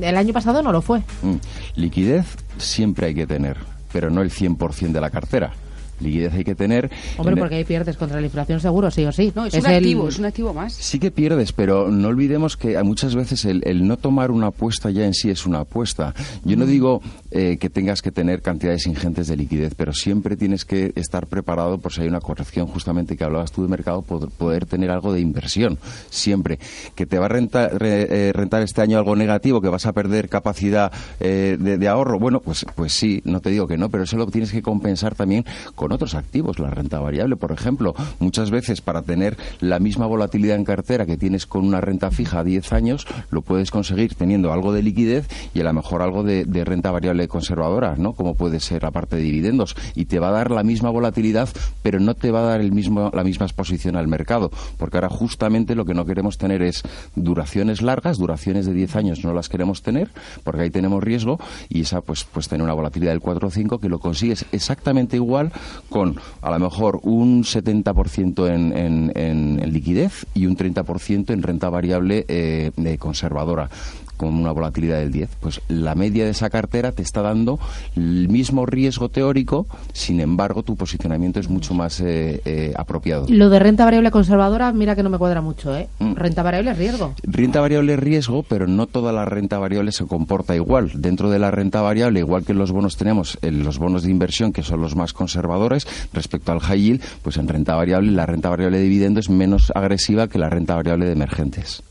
el 0.00 0.16
año 0.16 0.32
pasado 0.32 0.62
no 0.62 0.72
lo 0.72 0.80
fue. 0.80 1.00
Mm, 1.20 1.34
liquidez 1.74 2.24
siempre 2.56 3.08
hay 3.08 3.14
que 3.14 3.26
tener, 3.26 3.58
pero 3.92 4.08
no 4.08 4.22
el 4.22 4.30
100% 4.30 4.92
de 4.92 5.00
la 5.02 5.10
cartera 5.10 5.52
liquidez 6.00 6.32
hay 6.32 6.44
que 6.44 6.54
tener. 6.54 6.90
Hombre, 7.16 7.36
porque 7.36 7.56
ahí 7.56 7.64
pierdes 7.64 7.96
contra 7.96 8.20
la 8.20 8.26
inflación 8.26 8.60
seguro, 8.60 8.90
sí 8.90 9.04
o 9.04 9.12
sí. 9.12 9.32
No, 9.34 9.46
es, 9.46 9.54
un 9.54 9.66
activo, 9.66 10.08
es 10.08 10.18
un 10.18 10.24
activo 10.24 10.54
más. 10.54 10.72
Sí 10.74 10.98
que 10.98 11.10
pierdes, 11.10 11.52
pero 11.52 11.90
no 11.90 12.08
olvidemos 12.08 12.56
que 12.56 12.80
muchas 12.82 13.14
veces 13.14 13.44
el, 13.44 13.86
no 13.86 13.96
tomar 13.96 14.30
una 14.30 14.48
apuesta 14.48 14.90
ya 14.90 15.04
en 15.04 15.14
sí 15.14 15.30
es 15.30 15.46
una 15.46 15.60
apuesta. 15.60 16.14
Yo 16.44 16.56
no 16.56 16.64
mm. 16.64 16.68
digo 16.68 17.02
eh, 17.30 17.56
que 17.58 17.70
tengas 17.70 18.02
que 18.02 18.10
tener 18.10 18.42
cantidades 18.42 18.86
ingentes 18.86 19.28
de 19.28 19.36
liquidez, 19.36 19.74
pero 19.76 19.92
siempre 19.92 20.36
tienes 20.36 20.64
que 20.64 20.92
estar 20.96 21.26
preparado 21.26 21.78
por 21.78 21.92
si 21.92 22.02
hay 22.02 22.08
una 22.08 22.20
corrección, 22.20 22.66
justamente 22.66 23.16
que 23.16 23.24
hablabas 23.24 23.52
tú 23.52 23.62
de 23.62 23.68
mercado, 23.68 24.02
poder, 24.02 24.66
tener 24.66 24.90
algo 24.90 25.12
de 25.12 25.20
inversión. 25.20 25.78
Siempre. 26.10 26.58
Que 26.94 27.06
te 27.06 27.18
va 27.18 27.26
a 27.26 27.28
rentar, 27.28 27.78
eh, 27.80 28.32
rentar 28.34 28.62
este 28.62 28.82
año 28.82 28.98
algo 28.98 29.16
negativo, 29.16 29.60
que 29.60 29.68
vas 29.68 29.86
a 29.86 29.92
perder 29.92 30.28
capacidad 30.28 30.92
eh, 31.20 31.56
de, 31.58 31.78
de, 31.78 31.88
ahorro. 31.88 32.18
Bueno, 32.18 32.40
pues, 32.40 32.64
pues 32.74 32.92
sí, 32.92 33.20
no 33.24 33.40
te 33.40 33.50
digo 33.50 33.66
que 33.66 33.76
no, 33.76 33.88
pero 33.88 34.04
eso 34.04 34.16
lo 34.16 34.26
tienes 34.26 34.52
que 34.52 34.62
compensar 34.62 35.14
también 35.14 35.44
con 35.74 35.91
otros 35.92 36.14
activos, 36.14 36.58
la 36.58 36.70
renta 36.70 37.00
variable, 37.00 37.36
por 37.36 37.52
ejemplo. 37.52 37.94
Muchas 38.18 38.50
veces 38.50 38.80
para 38.80 39.02
tener 39.02 39.36
la 39.60 39.78
misma 39.78 40.06
volatilidad 40.06 40.56
en 40.56 40.64
cartera 40.64 41.06
que 41.06 41.16
tienes 41.16 41.46
con 41.46 41.64
una 41.64 41.80
renta 41.80 42.10
fija 42.10 42.40
a 42.40 42.44
10 42.44 42.72
años, 42.72 43.06
lo 43.30 43.42
puedes 43.42 43.70
conseguir 43.70 44.14
teniendo 44.14 44.52
algo 44.52 44.72
de 44.72 44.82
liquidez 44.82 45.28
y 45.54 45.60
a 45.60 45.64
lo 45.64 45.72
mejor 45.72 46.02
algo 46.02 46.22
de, 46.22 46.44
renta 46.64 46.90
variable 46.90 47.28
conservadora, 47.28 47.96
¿no? 47.96 48.12
Como 48.12 48.34
puede 48.34 48.60
ser 48.60 48.82
la 48.82 48.90
parte 48.90 49.16
de 49.16 49.22
dividendos. 49.22 49.74
Y 49.94 50.06
te 50.06 50.18
va 50.18 50.28
a 50.28 50.32
dar 50.32 50.50
la 50.50 50.62
misma 50.62 50.90
volatilidad, 50.90 51.48
pero 51.82 52.00
no 52.00 52.14
te 52.14 52.30
va 52.30 52.40
a 52.40 52.42
dar 52.42 52.60
el 52.60 52.72
mismo, 52.72 53.10
la 53.12 53.24
misma 53.24 53.46
exposición 53.46 53.96
al 53.96 54.08
mercado. 54.08 54.50
Porque 54.78 54.96
ahora 54.96 55.08
justamente 55.08 55.74
lo 55.74 55.84
que 55.84 55.94
no 55.94 56.04
queremos 56.04 56.38
tener 56.38 56.62
es 56.62 56.82
duraciones 57.16 57.82
largas, 57.82 58.18
duraciones 58.18 58.66
de 58.66 58.72
10 58.72 58.96
años 58.96 59.24
no 59.24 59.32
las 59.32 59.48
queremos 59.48 59.82
tener, 59.82 60.10
porque 60.44 60.62
ahí 60.62 60.70
tenemos 60.70 61.02
riesgo 61.02 61.38
y 61.68 61.82
esa 61.82 62.00
pues, 62.00 62.24
pues 62.24 62.48
tener 62.48 62.62
una 62.62 62.74
volatilidad 62.74 63.12
del 63.12 63.20
4 63.20 63.48
o 63.48 63.50
5 63.50 63.78
que 63.78 63.88
lo 63.88 63.98
consigues 63.98 64.46
exactamente 64.52 65.16
igual 65.16 65.52
con 65.88 66.16
a 66.40 66.50
lo 66.50 66.58
mejor 66.58 67.00
un 67.02 67.44
70% 67.44 68.48
en, 68.48 68.76
en, 68.76 69.12
en, 69.14 69.72
liquidez 69.72 70.26
y 70.34 70.46
un 70.46 70.56
30% 70.56 71.30
en 71.30 71.42
renta 71.42 71.70
variable 71.70 72.24
eh, 72.28 72.70
conservadora 72.98 73.68
con 74.16 74.34
una 74.34 74.52
volatilidad 74.52 74.98
del 74.98 75.12
10. 75.12 75.30
Pues 75.40 75.60
la 75.68 75.94
media 75.94 76.24
de 76.24 76.30
esa 76.30 76.50
cartera 76.50 76.92
te 76.92 77.02
está 77.02 77.22
dando 77.22 77.58
el 77.96 78.28
mismo 78.28 78.66
riesgo 78.66 79.08
teórico, 79.08 79.66
sin 79.92 80.20
embargo, 80.20 80.62
tu 80.62 80.76
posicionamiento 80.76 81.40
es 81.40 81.48
mucho 81.48 81.74
más 81.74 82.00
eh, 82.00 82.40
eh, 82.44 82.72
apropiado. 82.76 83.26
Lo 83.28 83.50
de 83.50 83.58
renta 83.58 83.84
variable 83.84 84.10
conservadora, 84.10 84.72
mira 84.72 84.96
que 84.96 85.02
no 85.02 85.10
me 85.10 85.18
cuadra 85.18 85.40
mucho, 85.40 85.76
¿eh? 85.76 85.88
Mm. 85.98 86.14
Renta 86.14 86.42
variable 86.42 86.72
es 86.72 86.78
riesgo. 86.78 87.14
Renta 87.22 87.60
variable 87.60 87.94
es 87.94 87.98
riesgo, 87.98 88.42
pero 88.42 88.66
no 88.66 88.86
toda 88.86 89.12
la 89.12 89.24
renta 89.24 89.58
variable 89.58 89.92
se 89.92 90.06
comporta 90.06 90.54
igual. 90.54 90.90
Dentro 90.94 91.30
de 91.30 91.38
la 91.38 91.50
renta 91.50 91.80
variable, 91.80 92.20
igual 92.20 92.44
que 92.44 92.52
en 92.52 92.58
los 92.58 92.72
bonos 92.72 92.96
tenemos 92.96 93.38
en 93.42 93.64
los 93.64 93.78
bonos 93.78 94.02
de 94.02 94.10
inversión, 94.10 94.52
que 94.52 94.62
son 94.62 94.80
los 94.80 94.96
más 94.96 95.12
conservadores, 95.12 95.86
respecto 96.12 96.52
al 96.52 96.60
high 96.60 96.80
yield, 96.80 97.02
pues 97.22 97.36
en 97.36 97.48
renta 97.48 97.74
variable, 97.74 98.12
la 98.12 98.26
renta 98.26 98.48
variable 98.48 98.78
de 98.78 98.84
dividendo 98.84 99.20
es 99.20 99.30
menos 99.30 99.72
agresiva 99.74 100.28
que 100.28 100.38
la 100.38 100.50
renta 100.50 100.74
variable 100.74 101.06
de 101.06 101.12
emergentes. 101.12 101.82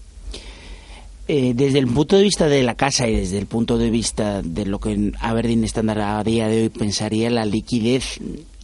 Eh, 1.34 1.54
desde 1.56 1.80
el 1.80 1.88
punto 1.88 2.18
de 2.18 2.24
vista 2.24 2.50
de 2.50 2.62
la 2.62 2.76
casa 2.76 3.08
y 3.08 3.16
desde 3.16 3.38
el 3.38 3.46
punto 3.46 3.78
de 3.78 3.90
vista 3.90 4.42
de 4.42 4.66
lo 4.66 4.80
que 4.82 5.14
Aberdeen 5.22 5.64
Standard 5.64 6.02
a 6.02 6.24
día 6.26 6.50
de 6.50 6.64
hoy 6.64 6.68
pensaría, 6.68 7.30
la 7.30 7.46
liquidez 7.46 8.20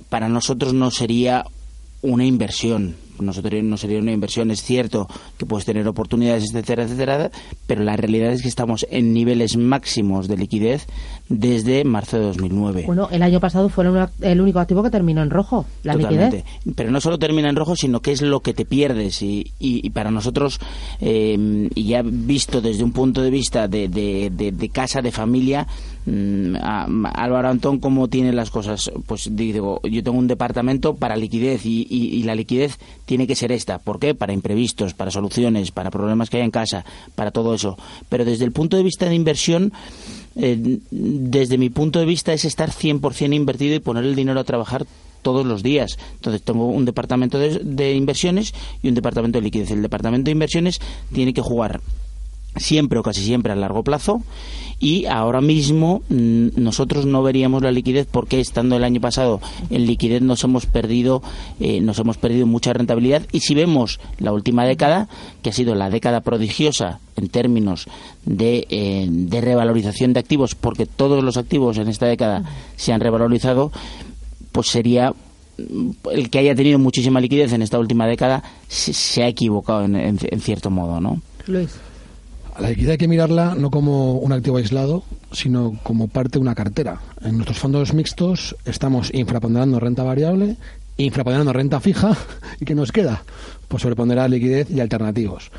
para 0.10 0.28
nosotros 0.28 0.74
no 0.74 0.92
sería 0.92 1.46
una 2.02 2.26
inversión, 2.26 2.98
nosotros 3.20 3.64
no 3.64 3.78
sería 3.78 4.00
una 4.00 4.12
inversión. 4.12 4.52
Es 4.52 4.62
cierto 4.62 5.08
que 5.38 5.46
puedes 5.46 5.66
tener 5.66 5.88
oportunidades, 5.88 6.46
etcétera, 6.46 6.84
etcétera, 6.84 7.32
pero 7.66 7.84
la 7.84 7.96
realidad 7.96 8.32
es 8.32 8.42
que 8.42 8.48
estamos 8.48 8.86
en 8.90 9.14
niveles 9.14 9.58
máximos 9.58 10.28
de 10.28 10.38
liquidez 10.38 10.88
desde 11.30 11.84
marzo 11.84 12.18
de 12.18 12.24
2009. 12.24 12.84
Bueno, 12.86 13.10
el 13.12 13.22
año 13.22 13.40
pasado 13.40 13.70
fue 13.70 13.86
el 14.22 14.42
único 14.42 14.60
activo 14.60 14.84
que 14.84 14.90
terminó 14.90 15.22
en 15.22 15.30
rojo, 15.30 15.66
la 15.84 15.96
liquidez. 15.96 16.44
Pero 16.76 16.92
no 16.92 17.02
solo 17.02 17.18
termina 17.18 17.50
en 17.50 17.56
rojo, 17.56 17.76
sino 17.76 18.02
que 18.02 18.12
es 18.12 18.22
lo 18.22 18.40
que 18.42 18.54
te 18.54 18.66
pierdes. 18.66 19.22
Y, 19.22 19.52
y, 19.60 19.90
para 19.90 20.12
nosotros, 20.12 20.60
eh, 21.00 21.70
y 21.74 21.84
ya 21.86 22.02
visto 22.04 22.62
desde 22.62 22.84
un 22.84 22.92
punto 22.92 23.22
de 23.22 23.30
vista 23.30 23.68
de, 23.68 23.88
de, 23.88 24.30
de 24.30 24.70
casa, 24.70 25.02
de 25.02 25.12
familia, 25.12 25.68
Mm, 26.08 26.56
Álvaro 27.04 27.50
Antón 27.50 27.80
cómo 27.80 28.08
tiene 28.08 28.32
las 28.32 28.50
cosas. 28.50 28.90
Pues 29.06 29.30
digo, 29.36 29.82
yo 29.84 30.02
tengo 30.04 30.18
un 30.18 30.28
departamento 30.28 30.96
para 30.96 31.18
liquidez 31.18 31.66
y, 31.66 32.24
la 32.24 32.34
liquidez 32.34 32.80
tiene 33.06 33.28
que 33.28 33.36
ser 33.36 33.52
esta. 33.52 33.78
¿Por 33.80 34.00
qué? 34.00 34.16
Para 34.16 34.32
imprevistos, 34.32 34.94
para 34.94 35.12
soluciones, 35.12 35.72
para 35.72 35.92
problemas 35.92 36.30
que 36.30 36.38
hay 36.38 36.44
en 36.44 36.52
casa, 36.52 36.86
para 37.16 37.32
todo 37.32 37.54
eso. 37.54 37.78
Pero 38.08 38.24
desde 38.24 38.46
el 38.46 38.54
punto 38.54 38.78
de 38.78 38.84
vista 38.84 39.08
de 39.08 39.16
inversión, 39.16 39.74
eh, 40.38 40.80
desde 40.92 41.58
mi 41.58 41.70
punto 41.70 42.00
de 42.00 42.06
vista 42.06 42.32
es 42.32 42.46
estar 42.46 42.72
100% 42.72 43.36
invertido 43.36 43.76
y 43.76 43.80
poner 43.80 44.06
el 44.06 44.16
dinero 44.16 44.40
a 44.40 44.46
trabajar 44.46 44.86
todos 45.24 45.46
los 45.46 45.62
días. 45.62 45.98
Entonces 46.16 46.42
tengo 46.42 46.68
un 46.68 46.86
departamento 46.86 47.38
de 47.38 47.94
inversiones 47.94 48.54
y 48.82 48.88
un 48.88 48.96
departamento 48.96 49.40
de 49.40 49.44
liquidez. 49.44 49.72
El 49.72 49.82
departamento 49.82 50.26
de 50.26 50.32
inversiones 50.32 50.80
tiene 51.12 51.34
que 51.34 51.42
jugar 51.42 51.82
siempre 52.56 53.00
o 53.00 53.04
casi 53.04 53.24
siempre 53.24 53.52
a 53.52 53.56
largo 53.56 53.84
plazo 53.84 54.22
y 54.80 55.06
ahora 55.06 55.42
mismo 55.42 56.02
mm, 56.10 56.50
nosotros 56.56 57.06
no 57.06 57.24
veríamos 57.24 57.64
la 57.64 57.72
liquidez 57.72 58.08
porque 58.10 58.40
estando 58.40 58.76
el 58.76 58.84
año 58.84 59.02
pasado 59.02 59.42
en 59.70 59.88
liquidez 59.88 60.22
nos 60.22 60.44
hemos 60.44 60.66
perdido 60.66 61.24
eh, 61.60 61.82
nos 61.82 61.98
hemos 62.00 62.18
perdido 62.18 62.46
mucha 62.46 62.74
rentabilidad 62.74 63.24
y 63.32 63.40
si 63.40 63.56
vemos 63.56 64.00
la 64.20 64.32
última 64.32 64.66
década 64.66 65.08
que 65.42 65.50
ha 65.50 65.54
sido 65.54 65.74
la 65.74 65.90
década 65.90 66.22
prodigiosa 66.22 67.00
en 67.16 67.30
términos 67.30 67.88
de, 68.26 68.68
eh, 68.70 69.08
de 69.10 69.42
revalorización 69.42 70.14
de 70.14 70.20
activos 70.20 70.54
porque 70.54 70.86
todos 70.86 71.24
los 71.24 71.38
activos 71.38 71.78
en 71.78 71.88
esta 71.88 72.06
década 72.06 72.44
se 72.76 72.94
han 72.94 73.02
revalorizado 73.02 73.72
pues 74.52 74.68
sería 74.68 75.12
mm, 75.58 75.90
el 76.12 76.30
que 76.30 76.40
haya 76.40 76.54
tenido 76.54 76.78
muchísima 76.78 77.20
liquidez 77.20 77.52
en 77.54 77.64
esta 77.64 77.80
última 77.80 78.06
década 78.06 78.44
se, 78.68 79.24
ha 79.24 79.28
equivocado 79.28 79.86
en, 79.86 79.96
en 79.96 80.42
cierto 80.42 80.70
modo, 80.70 81.02
¿no? 81.02 81.20
Luis. 81.48 81.80
La 82.60 82.70
liquidez 82.70 82.92
hay 82.92 82.98
que 82.98 83.08
mirarla 83.08 83.54
no 83.56 83.70
como 83.70 84.14
un 84.14 84.32
activo 84.32 84.58
aislado, 84.58 85.04
sino 85.32 85.80
como 85.84 86.08
parte 86.08 86.34
de 86.34 86.40
una 86.40 86.56
cartera. 86.56 87.00
En 87.22 87.36
nuestros 87.36 87.60
fondos 87.60 87.94
mixtos 87.94 88.56
estamos 88.66 89.14
infraponderando 89.14 89.80
renta 89.80 90.02
variable, 90.04 90.58
infraponderando 90.98 91.54
renta 91.54 91.80
fija, 91.80 92.18
¿y 92.60 92.66
qué 92.66 92.74
nos 92.74 92.92
queda? 92.92 93.24
Pues 93.68 93.84
sobreponderar 93.84 94.30
liquidez 94.30 94.72
y 94.72 94.80
alternativos. 94.80 95.52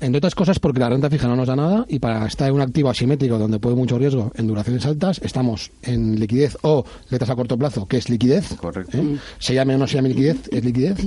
Entre 0.00 0.18
otras 0.18 0.34
cosas 0.34 0.58
porque 0.58 0.80
la 0.80 0.88
renta 0.88 1.10
fija 1.10 1.28
no 1.28 1.36
nos 1.36 1.46
da 1.46 1.54
nada 1.54 1.86
y 1.88 1.98
para 2.00 2.26
estar 2.26 2.48
en 2.48 2.54
un 2.54 2.60
activo 2.60 2.90
asimétrico 2.90 3.38
donde 3.38 3.60
puede 3.60 3.76
mucho 3.76 3.98
riesgo 3.98 4.32
en 4.34 4.48
duraciones 4.48 4.84
altas, 4.86 5.20
estamos 5.22 5.70
en 5.82 6.18
liquidez 6.18 6.56
o 6.62 6.84
letras 7.10 7.30
a 7.30 7.36
corto 7.36 7.56
plazo, 7.58 7.86
que 7.86 7.98
es 7.98 8.08
liquidez. 8.08 8.54
Correcto. 8.56 8.98
¿eh? 8.98 9.18
Se 9.38 9.54
llame 9.54 9.76
o 9.76 9.78
no 9.78 9.86
se 9.86 9.96
llame 9.96 10.08
liquidez, 10.08 10.48
es 10.50 10.64
liquidez. 10.64 10.98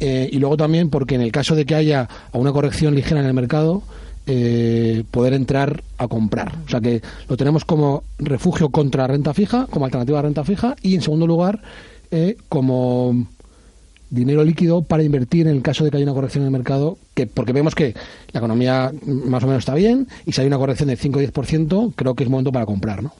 Eh, 0.00 0.28
y 0.32 0.38
luego 0.38 0.56
también 0.56 0.90
porque 0.90 1.14
en 1.14 1.20
el 1.20 1.30
caso 1.30 1.54
de 1.54 1.64
que 1.64 1.74
haya 1.76 2.08
una 2.32 2.52
corrección 2.52 2.96
ligera 2.96 3.20
en 3.20 3.26
el 3.26 3.32
mercado, 3.32 3.84
eh, 4.26 5.04
poder 5.10 5.34
entrar 5.34 5.82
a 5.98 6.08
comprar. 6.08 6.56
O 6.66 6.68
sea 6.68 6.80
que 6.80 7.02
lo 7.28 7.36
tenemos 7.36 7.64
como 7.64 8.04
refugio 8.18 8.70
contra 8.70 9.06
renta 9.06 9.34
fija, 9.34 9.66
como 9.68 9.84
alternativa 9.84 10.18
a 10.18 10.22
renta 10.22 10.44
fija 10.44 10.76
y 10.82 10.94
en 10.94 11.02
segundo 11.02 11.26
lugar 11.26 11.60
eh, 12.10 12.36
como 12.48 13.26
dinero 14.10 14.44
líquido 14.44 14.82
para 14.82 15.02
invertir 15.02 15.46
en 15.48 15.56
el 15.56 15.62
caso 15.62 15.84
de 15.84 15.90
que 15.90 15.96
haya 15.96 16.06
una 16.06 16.14
corrección 16.14 16.42
en 16.42 16.46
el 16.46 16.52
mercado, 16.52 16.98
que 17.14 17.26
porque 17.26 17.52
vemos 17.52 17.74
que 17.74 17.94
la 18.32 18.38
economía 18.38 18.92
más 19.04 19.42
o 19.42 19.46
menos 19.46 19.60
está 19.62 19.74
bien 19.74 20.08
y 20.24 20.32
si 20.32 20.40
hay 20.40 20.46
una 20.46 20.58
corrección 20.58 20.88
del 20.88 20.98
5 20.98 21.18
o 21.18 21.22
10%, 21.22 21.92
creo 21.94 22.14
que 22.14 22.24
es 22.24 22.30
momento 22.30 22.52
para 22.52 22.66
comprar, 22.66 23.02
¿no? 23.02 23.12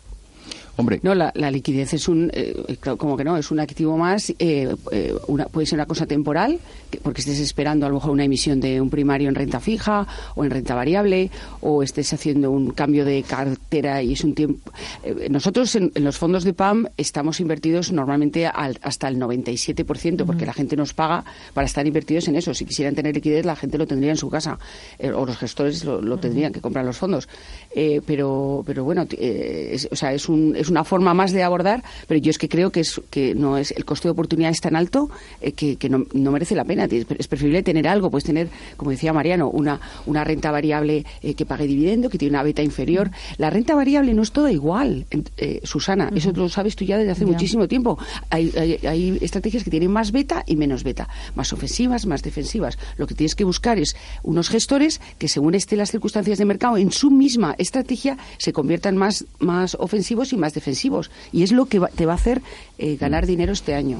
Hombre, 0.76 0.98
No, 1.02 1.14
la, 1.14 1.30
la 1.36 1.50
liquidez 1.52 1.94
es 1.94 2.08
un, 2.08 2.30
eh, 2.34 2.76
claro, 2.80 2.98
como 2.98 3.16
que 3.16 3.22
no, 3.22 3.36
es 3.36 3.50
un 3.52 3.60
activo 3.60 3.96
más, 3.96 4.30
eh, 4.38 4.74
eh, 4.90 5.14
una, 5.28 5.46
puede 5.46 5.66
ser 5.66 5.76
una 5.78 5.86
cosa 5.86 6.04
temporal, 6.06 6.58
que- 6.90 6.98
porque 6.98 7.20
estés 7.20 7.38
esperando 7.38 7.86
a 7.86 7.88
lo 7.88 7.94
mejor 7.94 8.10
una 8.10 8.24
emisión 8.24 8.58
de 8.60 8.80
un 8.80 8.90
primario 8.90 9.28
en 9.28 9.36
renta 9.36 9.60
fija 9.60 10.06
o 10.34 10.44
en 10.44 10.50
renta 10.50 10.74
variable, 10.74 11.30
o 11.60 11.82
estés 11.84 12.12
haciendo 12.12 12.50
un 12.50 12.72
cambio 12.72 13.04
de 13.04 13.22
cartera 13.22 14.02
y 14.02 14.14
es 14.14 14.24
un 14.24 14.34
tiempo. 14.34 14.72
eh, 15.04 15.28
nosotros 15.30 15.74
en, 15.76 15.92
en 15.94 16.02
los 16.04 16.18
fondos 16.18 16.42
de 16.44 16.52
PAM 16.54 16.86
estamos 16.96 17.38
invertidos 17.38 17.92
normalmente 17.92 18.46
al- 18.46 18.78
hasta 18.82 19.06
el 19.08 19.16
97%, 19.18 20.24
porque 20.26 20.44
la 20.46 20.52
gente 20.52 20.76
nos 20.76 20.92
paga 20.92 21.24
para 21.52 21.66
estar 21.66 21.86
invertidos 21.86 22.26
en 22.28 22.36
eso. 22.36 22.52
Si 22.52 22.64
quisieran 22.64 22.94
tener 22.96 23.14
liquidez, 23.14 23.44
la 23.46 23.54
gente 23.56 23.78
lo 23.78 23.86
tendría 23.86 24.10
en 24.10 24.16
su 24.16 24.28
casa, 24.28 24.58
eh, 24.98 25.12
o 25.12 25.24
los 25.24 25.36
gestores 25.36 25.84
lo, 25.84 26.00
lo 26.02 26.18
tendrían 26.18 26.52
que 26.52 26.60
comprar 26.60 26.84
los 26.84 26.96
fondos. 26.96 27.28
Eh, 27.74 28.00
pero, 28.06 28.62
pero 28.66 28.82
bueno, 28.84 29.06
eh, 29.12 29.70
es, 29.72 29.88
o 29.90 29.96
sea, 29.96 30.12
es, 30.12 30.28
un, 30.28 30.54
es 30.64 30.70
una 30.70 30.84
forma 30.84 31.14
más 31.14 31.32
de 31.32 31.42
abordar, 31.42 31.82
pero 32.08 32.20
yo 32.20 32.30
es 32.30 32.38
que 32.38 32.48
creo 32.48 32.70
que, 32.70 32.80
es, 32.80 33.00
que 33.10 33.34
no 33.34 33.56
es 33.56 33.70
el 33.70 33.84
coste 33.84 34.08
de 34.08 34.12
oportunidad 34.12 34.50
es 34.50 34.60
tan 34.60 34.76
alto 34.76 35.10
eh, 35.40 35.52
que, 35.52 35.76
que 35.76 35.88
no, 35.88 36.04
no 36.12 36.32
merece 36.32 36.54
la 36.54 36.64
pena. 36.64 36.86
Es 36.90 37.28
preferible 37.28 37.62
tener 37.62 37.86
algo, 37.86 38.10
puedes 38.10 38.24
tener, 38.24 38.48
como 38.76 38.90
decía 38.90 39.12
Mariano, 39.12 39.48
una, 39.48 39.80
una 40.06 40.24
renta 40.24 40.50
variable 40.50 41.04
eh, 41.22 41.34
que 41.34 41.46
pague 41.46 41.66
dividendo, 41.66 42.08
que 42.10 42.18
tiene 42.18 42.34
una 42.34 42.42
beta 42.42 42.62
inferior. 42.62 43.10
La 43.38 43.50
renta 43.50 43.74
variable 43.74 44.14
no 44.14 44.22
es 44.22 44.32
toda 44.32 44.50
igual, 44.50 45.06
eh, 45.36 45.60
Susana, 45.64 46.10
eso 46.14 46.32
lo 46.32 46.48
sabes 46.48 46.76
tú 46.76 46.84
ya 46.84 46.98
desde 46.98 47.12
hace 47.12 47.24
Ya. 47.24 47.30
muchísimo 47.32 47.68
tiempo. 47.68 47.98
Hay, 48.30 48.52
hay, 48.56 48.78
hay 48.86 49.18
estrategias 49.20 49.64
que 49.64 49.70
tienen 49.70 49.90
más 49.90 50.10
beta 50.12 50.42
y 50.46 50.56
menos 50.56 50.82
beta, 50.82 51.08
más 51.34 51.52
ofensivas, 51.52 52.06
más 52.06 52.22
defensivas. 52.22 52.78
Lo 52.96 53.06
que 53.06 53.14
tienes 53.14 53.34
que 53.34 53.44
buscar 53.44 53.78
es 53.78 53.96
unos 54.22 54.48
gestores 54.48 55.00
que, 55.18 55.28
según 55.28 55.54
estén 55.54 55.78
las 55.78 55.90
circunstancias 55.90 56.38
de 56.38 56.44
mercado, 56.44 56.76
en 56.78 56.90
su 56.90 57.10
misma 57.10 57.54
estrategia 57.58 58.16
se 58.38 58.52
conviertan 58.52 58.96
más, 58.96 59.24
más 59.38 59.76
ofensivos 59.78 60.32
y 60.32 60.36
más 60.36 60.53
defensivos. 60.54 61.10
Y 61.32 61.42
es 61.42 61.52
lo 61.52 61.66
que 61.66 61.78
va- 61.78 61.88
te 61.88 62.06
va 62.06 62.12
a 62.12 62.16
hacer 62.16 62.40
eh, 62.78 62.96
ganar 62.96 63.26
dinero 63.26 63.52
este 63.52 63.74
año. 63.74 63.98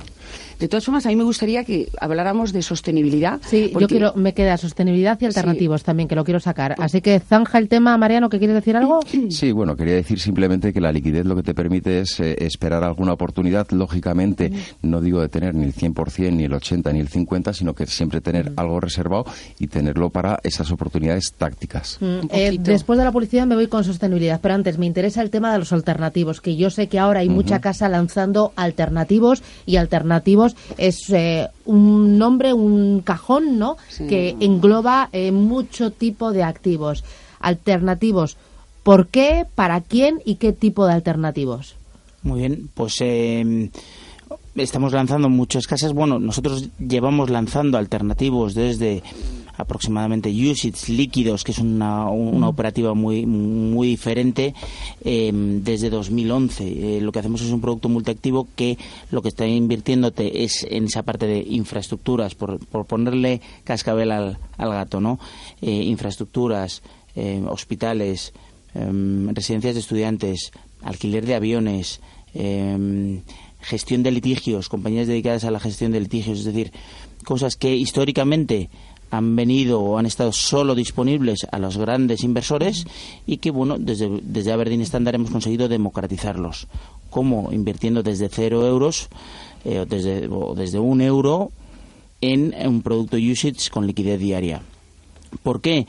De 0.58 0.68
todas 0.68 0.84
formas, 0.84 1.04
a 1.06 1.08
mí 1.10 1.16
me 1.16 1.24
gustaría 1.24 1.64
que 1.64 1.88
habláramos 2.00 2.52
de 2.52 2.62
sostenibilidad. 2.62 3.40
Sí, 3.44 3.72
yo 3.78 3.86
quiero, 3.88 4.14
me 4.14 4.32
queda 4.34 4.56
sostenibilidad 4.56 5.18
y 5.20 5.26
alternativos 5.26 5.82
también, 5.82 6.08
que 6.08 6.14
lo 6.14 6.24
quiero 6.24 6.40
sacar. 6.40 6.74
Así 6.78 7.00
que 7.00 7.18
zanja 7.20 7.58
el 7.58 7.68
tema, 7.68 7.96
Mariano, 7.98 8.28
¿que 8.28 8.38
quieres 8.38 8.54
decir 8.54 8.76
algo? 8.76 9.00
Sí, 9.30 9.52
bueno, 9.52 9.76
quería 9.76 9.94
decir 9.94 10.18
simplemente 10.20 10.72
que 10.72 10.80
la 10.80 10.92
liquidez 10.92 11.26
lo 11.26 11.36
que 11.36 11.42
te 11.42 11.54
permite 11.54 12.00
es 12.00 12.18
eh, 12.20 12.36
esperar 12.40 12.82
alguna 12.84 13.12
oportunidad. 13.12 13.66
Lógicamente, 13.70 14.52
no 14.82 15.00
digo 15.00 15.20
de 15.20 15.28
tener 15.28 15.54
ni 15.54 15.64
el 15.64 15.74
100%, 15.74 16.32
ni 16.32 16.44
el 16.44 16.52
80%, 16.52 16.92
ni 16.92 17.00
el 17.00 17.10
50%, 17.10 17.52
sino 17.52 17.74
que 17.74 17.86
siempre 17.86 18.20
tener 18.20 18.52
algo 18.56 18.80
reservado 18.80 19.24
y 19.58 19.66
tenerlo 19.66 20.10
para 20.10 20.38
esas 20.42 20.70
oportunidades 20.70 21.32
tácticas. 21.36 21.98
Mm, 22.00 22.26
eh, 22.30 22.56
después 22.60 22.98
de 22.98 23.04
la 23.04 23.12
publicidad 23.12 23.46
me 23.46 23.54
voy 23.56 23.66
con 23.66 23.84
sostenibilidad, 23.84 24.40
pero 24.40 24.54
antes 24.54 24.78
me 24.78 24.86
interesa 24.86 25.20
el 25.22 25.30
tema 25.30 25.52
de 25.52 25.58
los 25.58 25.72
alternativos, 25.72 26.40
que 26.44 26.56
yo 26.56 26.70
sé 26.70 26.88
que 26.88 26.98
ahora 26.98 27.20
hay 27.20 27.28
mucha 27.30 27.60
casa 27.60 27.88
lanzando 27.88 28.52
alternativos 28.54 29.42
y 29.64 29.76
alternativos 29.76 30.54
es 30.76 31.08
eh, 31.08 31.48
un 31.64 32.18
nombre, 32.18 32.52
un 32.52 33.00
cajón, 33.00 33.58
¿no? 33.58 33.78
Sí. 33.88 34.06
Que 34.06 34.36
engloba 34.40 35.08
eh, 35.12 35.32
mucho 35.32 35.90
tipo 35.90 36.32
de 36.32 36.42
activos. 36.42 37.02
Alternativos, 37.40 38.36
¿por 38.82 39.08
qué, 39.08 39.46
para 39.54 39.80
quién 39.80 40.20
y 40.24 40.34
qué 40.36 40.52
tipo 40.52 40.86
de 40.86 40.92
alternativos? 40.92 41.76
Muy 42.22 42.40
bien, 42.40 42.68
pues 42.74 42.96
eh, 43.00 43.70
estamos 44.54 44.92
lanzando 44.92 45.30
muchas 45.30 45.66
casas. 45.66 45.94
Bueno, 45.94 46.18
nosotros 46.18 46.68
llevamos 46.78 47.30
lanzando 47.30 47.78
alternativos 47.78 48.54
desde 48.54 49.02
aproximadamente 49.56 50.30
USITS 50.30 50.88
líquidos, 50.88 51.44
que 51.44 51.52
es 51.52 51.58
una, 51.58 52.08
una 52.08 52.48
operativa 52.48 52.94
muy 52.94 53.26
muy 53.26 53.88
diferente, 53.88 54.54
eh, 55.04 55.30
desde 55.34 55.90
2011. 55.90 56.96
Eh, 56.96 57.00
lo 57.00 57.12
que 57.12 57.18
hacemos 57.20 57.40
es 57.42 57.50
un 57.50 57.60
producto 57.60 57.88
multiactivo 57.88 58.48
que 58.56 58.78
lo 59.10 59.22
que 59.22 59.28
está 59.28 59.46
invirtiéndote 59.46 60.44
es 60.44 60.66
en 60.68 60.84
esa 60.84 61.02
parte 61.02 61.26
de 61.26 61.38
infraestructuras, 61.38 62.34
por, 62.34 62.58
por 62.66 62.86
ponerle 62.86 63.40
cascabel 63.64 64.10
al, 64.12 64.38
al 64.56 64.70
gato, 64.70 65.00
¿no? 65.00 65.18
Eh, 65.62 65.70
infraestructuras, 65.70 66.82
eh, 67.16 67.42
hospitales, 67.48 68.32
em, 68.74 69.28
residencias 69.34 69.74
de 69.74 69.80
estudiantes, 69.80 70.50
alquiler 70.82 71.26
de 71.26 71.34
aviones, 71.34 72.00
em, 72.34 73.22
gestión 73.60 74.02
de 74.02 74.10
litigios, 74.10 74.68
compañías 74.68 75.06
dedicadas 75.06 75.44
a 75.44 75.50
la 75.50 75.60
gestión 75.60 75.92
de 75.92 76.00
litigios, 76.00 76.40
es 76.40 76.44
decir, 76.44 76.72
cosas 77.24 77.56
que 77.56 77.74
históricamente 77.74 78.68
han 79.16 79.36
venido 79.36 79.80
o 79.80 79.98
han 79.98 80.06
estado 80.06 80.32
solo 80.32 80.74
disponibles 80.74 81.46
a 81.50 81.58
los 81.58 81.76
grandes 81.76 82.24
inversores 82.24 82.86
y 83.26 83.38
que, 83.38 83.50
bueno, 83.50 83.76
desde, 83.78 84.20
desde 84.22 84.52
Aberdeen 84.52 84.82
Standard 84.82 85.14
hemos 85.14 85.30
conseguido 85.30 85.68
democratizarlos. 85.68 86.66
¿Cómo? 87.10 87.52
Invirtiendo 87.52 88.02
desde 88.02 88.28
cero 88.28 88.66
euros 88.66 89.08
eh, 89.64 89.86
desde, 89.88 90.28
o 90.28 90.54
desde 90.54 90.78
un 90.78 91.00
euro 91.00 91.50
en 92.20 92.54
un 92.66 92.82
producto 92.82 93.16
usage 93.16 93.70
con 93.70 93.86
liquidez 93.86 94.18
diaria. 94.18 94.62
¿Por 95.42 95.60
qué? 95.60 95.86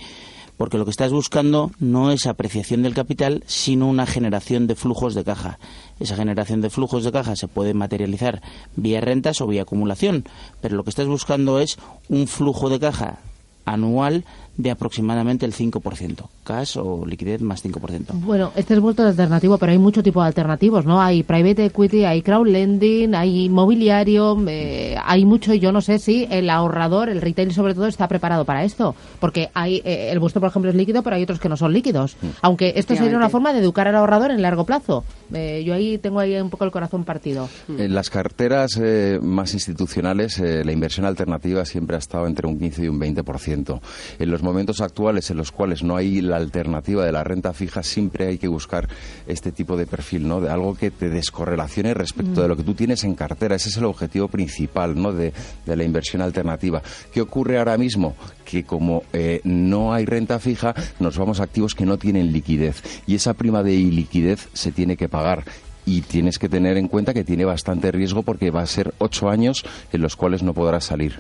Porque 0.58 0.78
lo 0.78 0.86
que 0.86 0.92
estás 0.92 1.12
buscando 1.12 1.72
no 1.80 2.12
es 2.12 2.28
apreciación 2.28 2.84
del 2.84 2.94
capital, 2.94 3.44
sino 3.46 3.88
una 3.88 4.06
generación 4.06 4.68
de 4.68 4.76
flujos 4.76 5.14
de 5.14 5.24
caja. 5.24 5.60
Esa 6.00 6.16
generación 6.16 6.62
de 6.62 6.70
flujos 6.70 7.04
de 7.04 7.12
caja 7.12 7.36
se 7.36 7.48
puede 7.48 7.74
materializar 7.74 8.42
vía 8.76 9.02
rentas 9.02 9.42
o 9.42 9.48
vía 9.48 9.64
acumulación, 9.64 10.26
pero 10.62 10.76
lo 10.76 10.84
que 10.84 10.90
estás 10.90 11.08
buscando 11.08 11.60
es 11.60 11.78
un 12.10 12.28
flujo 12.28 12.70
de 12.70 12.80
caja 12.80 13.20
anual 13.66 14.24
de 14.58 14.72
aproximadamente 14.72 15.46
el 15.46 15.54
5%, 15.54 16.28
cash 16.44 16.78
o 16.78 17.06
liquidez 17.06 17.42
más 17.42 17.64
5%. 17.64 18.14
Bueno, 18.14 18.52
este 18.56 18.74
es 18.74 18.80
vuelto 18.80 19.04
de 19.04 19.10
alternativo, 19.10 19.58
pero 19.58 19.72
hay 19.72 19.78
mucho 19.78 20.04
tipo 20.04 20.22
de 20.22 20.28
alternativos, 20.28 20.86
¿no? 20.86 21.02
Hay 21.02 21.24
private 21.24 21.66
equity, 21.66 22.06
hay 22.06 22.22
crowdlending, 22.22 23.16
hay 23.16 23.46
inmobiliario, 23.46 24.38
eh, 24.48 24.96
hay 25.04 25.26
mucho, 25.26 25.54
y 25.54 25.60
yo 25.60 25.72
no 25.72 25.82
sé 25.82 26.00
si 26.00 26.28
el 26.30 26.50
ahorrador, 26.50 27.10
el 27.10 27.22
retail 27.22 27.54
sobre 27.54 27.74
todo, 27.74 27.88
está 27.88 28.08
preparado 28.08 28.46
para 28.46 28.64
esto. 28.64 28.96
Porque 29.20 29.50
hay, 29.54 29.82
eh, 29.86 30.10
el 30.12 30.20
vuestro, 30.20 30.40
por 30.40 30.50
ejemplo, 30.50 30.70
es 30.70 30.76
líquido, 30.76 31.04
pero 31.04 31.16
hay 31.16 31.24
otros 31.24 31.40
que 31.40 31.50
no 31.50 31.58
son 31.58 31.74
líquidos. 31.74 32.18
Aunque 32.42 32.74
esto 32.76 32.96
sería 32.96 33.18
una 33.18 33.30
forma 33.30 33.54
de 33.54 33.60
educar 33.60 33.88
al 33.88 33.96
ahorrador 33.96 34.32
en 34.32 34.42
largo 34.42 34.66
plazo. 34.66 35.04
Eh, 35.34 35.64
yo 35.66 35.74
ahí 35.74 35.98
tengo 35.98 36.20
ahí 36.20 36.36
un 36.36 36.50
poco 36.50 36.66
el 36.66 36.72
corazón 36.72 37.04
partido. 37.04 37.50
En 37.68 37.94
las 37.94 38.10
carteras 38.10 38.80
eh, 38.82 39.20
más 39.22 39.54
institucionales, 39.54 40.40
eh, 40.40 40.64
la 40.64 40.72
inversión 40.72 41.06
alternativa 41.06 41.66
siempre 41.66 41.96
ha 41.96 42.00
estado 42.00 42.28
entre 42.28 42.48
un 42.48 42.60
15 42.60 42.84
y 42.86 42.88
un 42.88 43.00
20%. 43.00 43.82
En 44.20 44.32
los 44.32 44.44
momentos 44.46 44.80
actuales 44.80 45.30
en 45.32 45.38
los 45.38 45.52
cuales 45.52 45.84
no 45.84 45.98
hay 45.98 46.22
la 46.22 46.38
alternativa 46.38 47.04
de 47.04 47.12
la 47.12 47.24
renta 47.24 47.52
fija, 47.52 47.84
siempre 47.84 48.28
hay 48.28 48.38
que 48.38 48.48
buscar 48.48 48.88
este 49.28 49.52
tipo 49.52 49.76
de 49.76 49.88
perfil, 49.88 50.28
¿no? 50.28 50.40
De 50.40 50.50
algo 50.50 50.76
que 50.76 50.92
te 50.92 51.10
descorrelacione 51.10 51.94
respecto 51.94 52.42
de 52.42 52.48
lo 52.48 52.56
que 52.56 52.64
tú 52.64 52.76
tienes 52.76 53.04
en 53.04 53.16
cartera. 53.16 53.56
Ese 53.56 53.70
es 53.70 53.78
el 53.78 53.86
objetivo 53.86 54.28
principal, 54.28 54.96
¿no? 55.02 55.12
De, 55.12 55.34
de 55.66 55.76
la 55.76 55.84
inversión 55.84 56.22
alternativa. 56.22 56.82
¿Qué 57.12 57.22
ocurre 57.22 57.58
ahora 57.58 57.78
mismo? 57.78 58.16
Que 58.46 58.64
como 58.64 59.04
eh, 59.12 59.42
no 59.44 59.94
hay 59.94 60.06
renta 60.06 60.40
fija, 60.40 60.74
nos 61.00 61.18
vamos 61.18 61.40
a 61.40 61.44
activos 61.44 61.76
que 61.76 61.86
no 61.86 61.98
tienen 61.98 62.32
liquidez. 62.32 62.82
Y 63.08 63.16
esa 63.16 63.34
prima 63.34 63.64
de 63.64 63.74
iliquidez 63.74 64.48
se 64.54 64.72
tiene 64.72 64.96
que 64.96 65.10
pagar 65.10 65.44
y 65.86 66.02
tienes 66.02 66.40
que 66.40 66.50
tener 66.50 66.78
en 66.78 66.88
cuenta 66.88 67.14
que 67.14 67.24
tiene 67.24 67.46
bastante 67.46 67.92
riesgo 67.92 68.24
porque 68.24 68.50
va 68.52 68.62
a 68.62 68.66
ser 68.66 68.94
ocho 68.98 69.30
años 69.30 69.64
en 69.94 70.02
los 70.02 70.16
cuales 70.16 70.42
no 70.44 70.54
podrás 70.54 70.86
salir. 70.86 71.20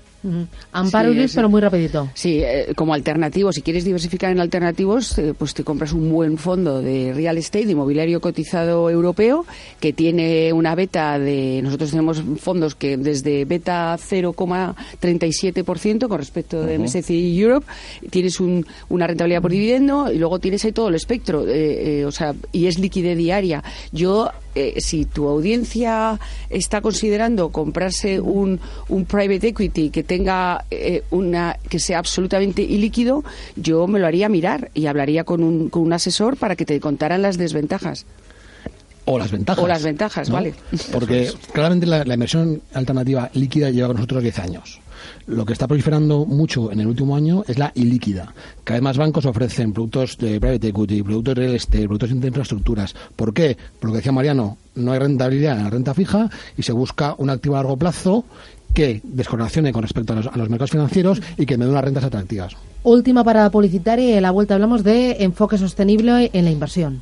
Amparo 0.71 1.11
Sí, 1.11 1.15
Luis, 1.17 1.33
pero 1.35 1.49
muy 1.49 1.61
rapidito. 1.61 2.09
Sí, 2.15 2.39
eh, 2.43 2.73
como 2.75 2.95
alternativo, 2.95 3.53
si 3.53 3.61
quieres 3.61 3.85
diversificar 3.85 4.31
en 4.31 4.39
alternativos, 4.39 5.19
eh, 5.19 5.35
pues 5.37 5.53
te 5.53 5.63
compras 5.63 5.93
un 5.93 6.09
buen 6.11 6.39
fondo 6.39 6.81
de 6.81 7.13
real 7.13 7.37
estate, 7.37 7.67
de 7.67 7.73
inmobiliario 7.73 8.19
cotizado 8.21 8.89
europeo, 8.89 9.45
que 9.79 9.93
tiene 9.93 10.51
una 10.51 10.73
beta 10.73 11.19
de. 11.19 11.61
Nosotros 11.61 11.91
tenemos 11.91 12.23
fondos 12.39 12.73
que 12.73 12.97
desde 12.97 13.45
beta 13.45 13.95
0,37% 13.99 16.07
con 16.07 16.17
respecto 16.17 16.61
de 16.63 16.79
MSCI 16.79 17.39
Europe, 17.39 17.65
tienes 18.09 18.39
un- 18.39 18.65
una 18.89 19.07
rentabilidad 19.07 19.41
por 19.41 19.51
dividendo 19.51 20.11
y 20.11 20.17
luego 20.17 20.39
tienes 20.39 20.63
ahí 20.65 20.71
todo 20.71 20.89
el 20.89 20.95
espectro, 20.95 21.47
eh, 21.47 21.99
eh, 22.01 22.05
o 22.05 22.11
sea, 22.11 22.33
y 22.51 22.67
es 22.67 22.79
liquidez 22.79 23.17
diaria. 23.17 23.63
Yo 23.91 24.29
eh, 24.55 24.79
si 24.79 25.05
tu 25.05 25.27
audiencia 25.27 26.19
está 26.49 26.81
considerando 26.81 27.49
comprarse 27.49 28.19
un, 28.19 28.59
un 28.89 29.05
private 29.05 29.49
equity 29.49 29.89
que 29.89 30.03
tenga 30.03 30.65
eh, 30.71 31.03
una 31.11 31.57
que 31.69 31.79
sea 31.79 31.99
absolutamente 31.99 32.61
ilíquido, 32.61 33.23
yo 33.55 33.85
me 33.87 33.99
lo 33.99 34.07
haría 34.07 34.29
mirar 34.29 34.71
y 34.73 34.87
hablaría 34.87 35.25
con 35.25 35.43
un, 35.43 35.69
con 35.69 35.83
un 35.83 35.93
asesor 35.93 36.37
para 36.37 36.55
que 36.55 36.65
te 36.65 36.79
contaran 36.79 37.21
las 37.21 37.37
desventajas. 37.37 38.05
O 39.05 39.19
las 39.19 39.31
ventajas. 39.31 39.63
O 39.63 39.67
las 39.67 39.83
ventajas, 39.83 40.29
¿no? 40.29 40.35
vale. 40.35 40.53
Porque 40.91 41.31
claramente 41.53 41.85
la, 41.85 42.03
la 42.03 42.15
inversión 42.15 42.61
alternativa 42.73 43.29
líquida 43.33 43.69
lleva 43.69 43.87
con 43.87 43.97
nosotros 43.97 44.23
10 44.23 44.39
años. 44.39 44.81
Lo 45.27 45.45
que 45.45 45.53
está 45.53 45.67
proliferando 45.67 46.25
mucho 46.25 46.71
en 46.71 46.79
el 46.79 46.87
último 46.87 47.15
año 47.15 47.43
es 47.47 47.57
la 47.57 47.71
ilíquida. 47.75 48.33
Cada 48.63 48.77
vez 48.77 48.83
más 48.83 48.97
bancos 48.97 49.25
ofrecen 49.25 49.73
productos 49.73 50.17
de 50.17 50.39
private 50.39 50.67
equity, 50.67 51.03
productos 51.03 51.35
de 51.35 51.41
real 51.41 51.55
estate, 51.55 51.85
productos 51.85 52.19
de 52.19 52.27
infraestructuras. 52.27 52.95
¿Por 53.15 53.33
qué? 53.33 53.57
Por 53.79 53.89
lo 53.89 53.93
que 53.93 53.97
decía 53.97 54.11
Mariano, 54.11 54.57
no 54.75 54.91
hay 54.91 54.99
rentabilidad 54.99 55.57
en 55.57 55.63
la 55.63 55.69
renta 55.69 55.93
fija 55.93 56.29
y 56.57 56.63
se 56.63 56.71
busca 56.71 57.15
un 57.17 57.29
activo 57.29 57.55
a 57.55 57.59
largo 57.59 57.77
plazo 57.77 58.25
que 58.73 59.01
descorrelacione 59.03 59.71
con 59.71 59.83
respecto 59.83 60.13
a 60.13 60.17
los, 60.17 60.27
a 60.27 60.37
los 60.37 60.49
mercados 60.49 60.71
financieros 60.71 61.21
y 61.37 61.45
que 61.45 61.57
me 61.57 61.65
dé 61.65 61.71
unas 61.71 61.83
rentas 61.83 62.03
atractivas. 62.03 62.55
Última 62.83 63.23
parada 63.23 63.49
publicitaria 63.49 64.09
y 64.09 64.13
en 64.13 64.21
la 64.21 64.31
vuelta 64.31 64.53
hablamos 64.53 64.83
de 64.83 65.23
enfoque 65.23 65.57
sostenible 65.57 66.29
en 66.33 66.45
la 66.45 66.51
inversión. 66.51 67.01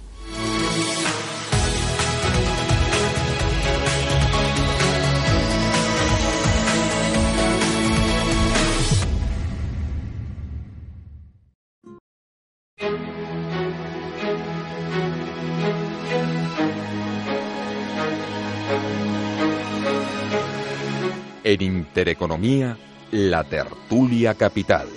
Intereconomía, 21.97 22.75
la 23.11 23.43
tertulia 23.43 24.33
capital. 24.33 24.87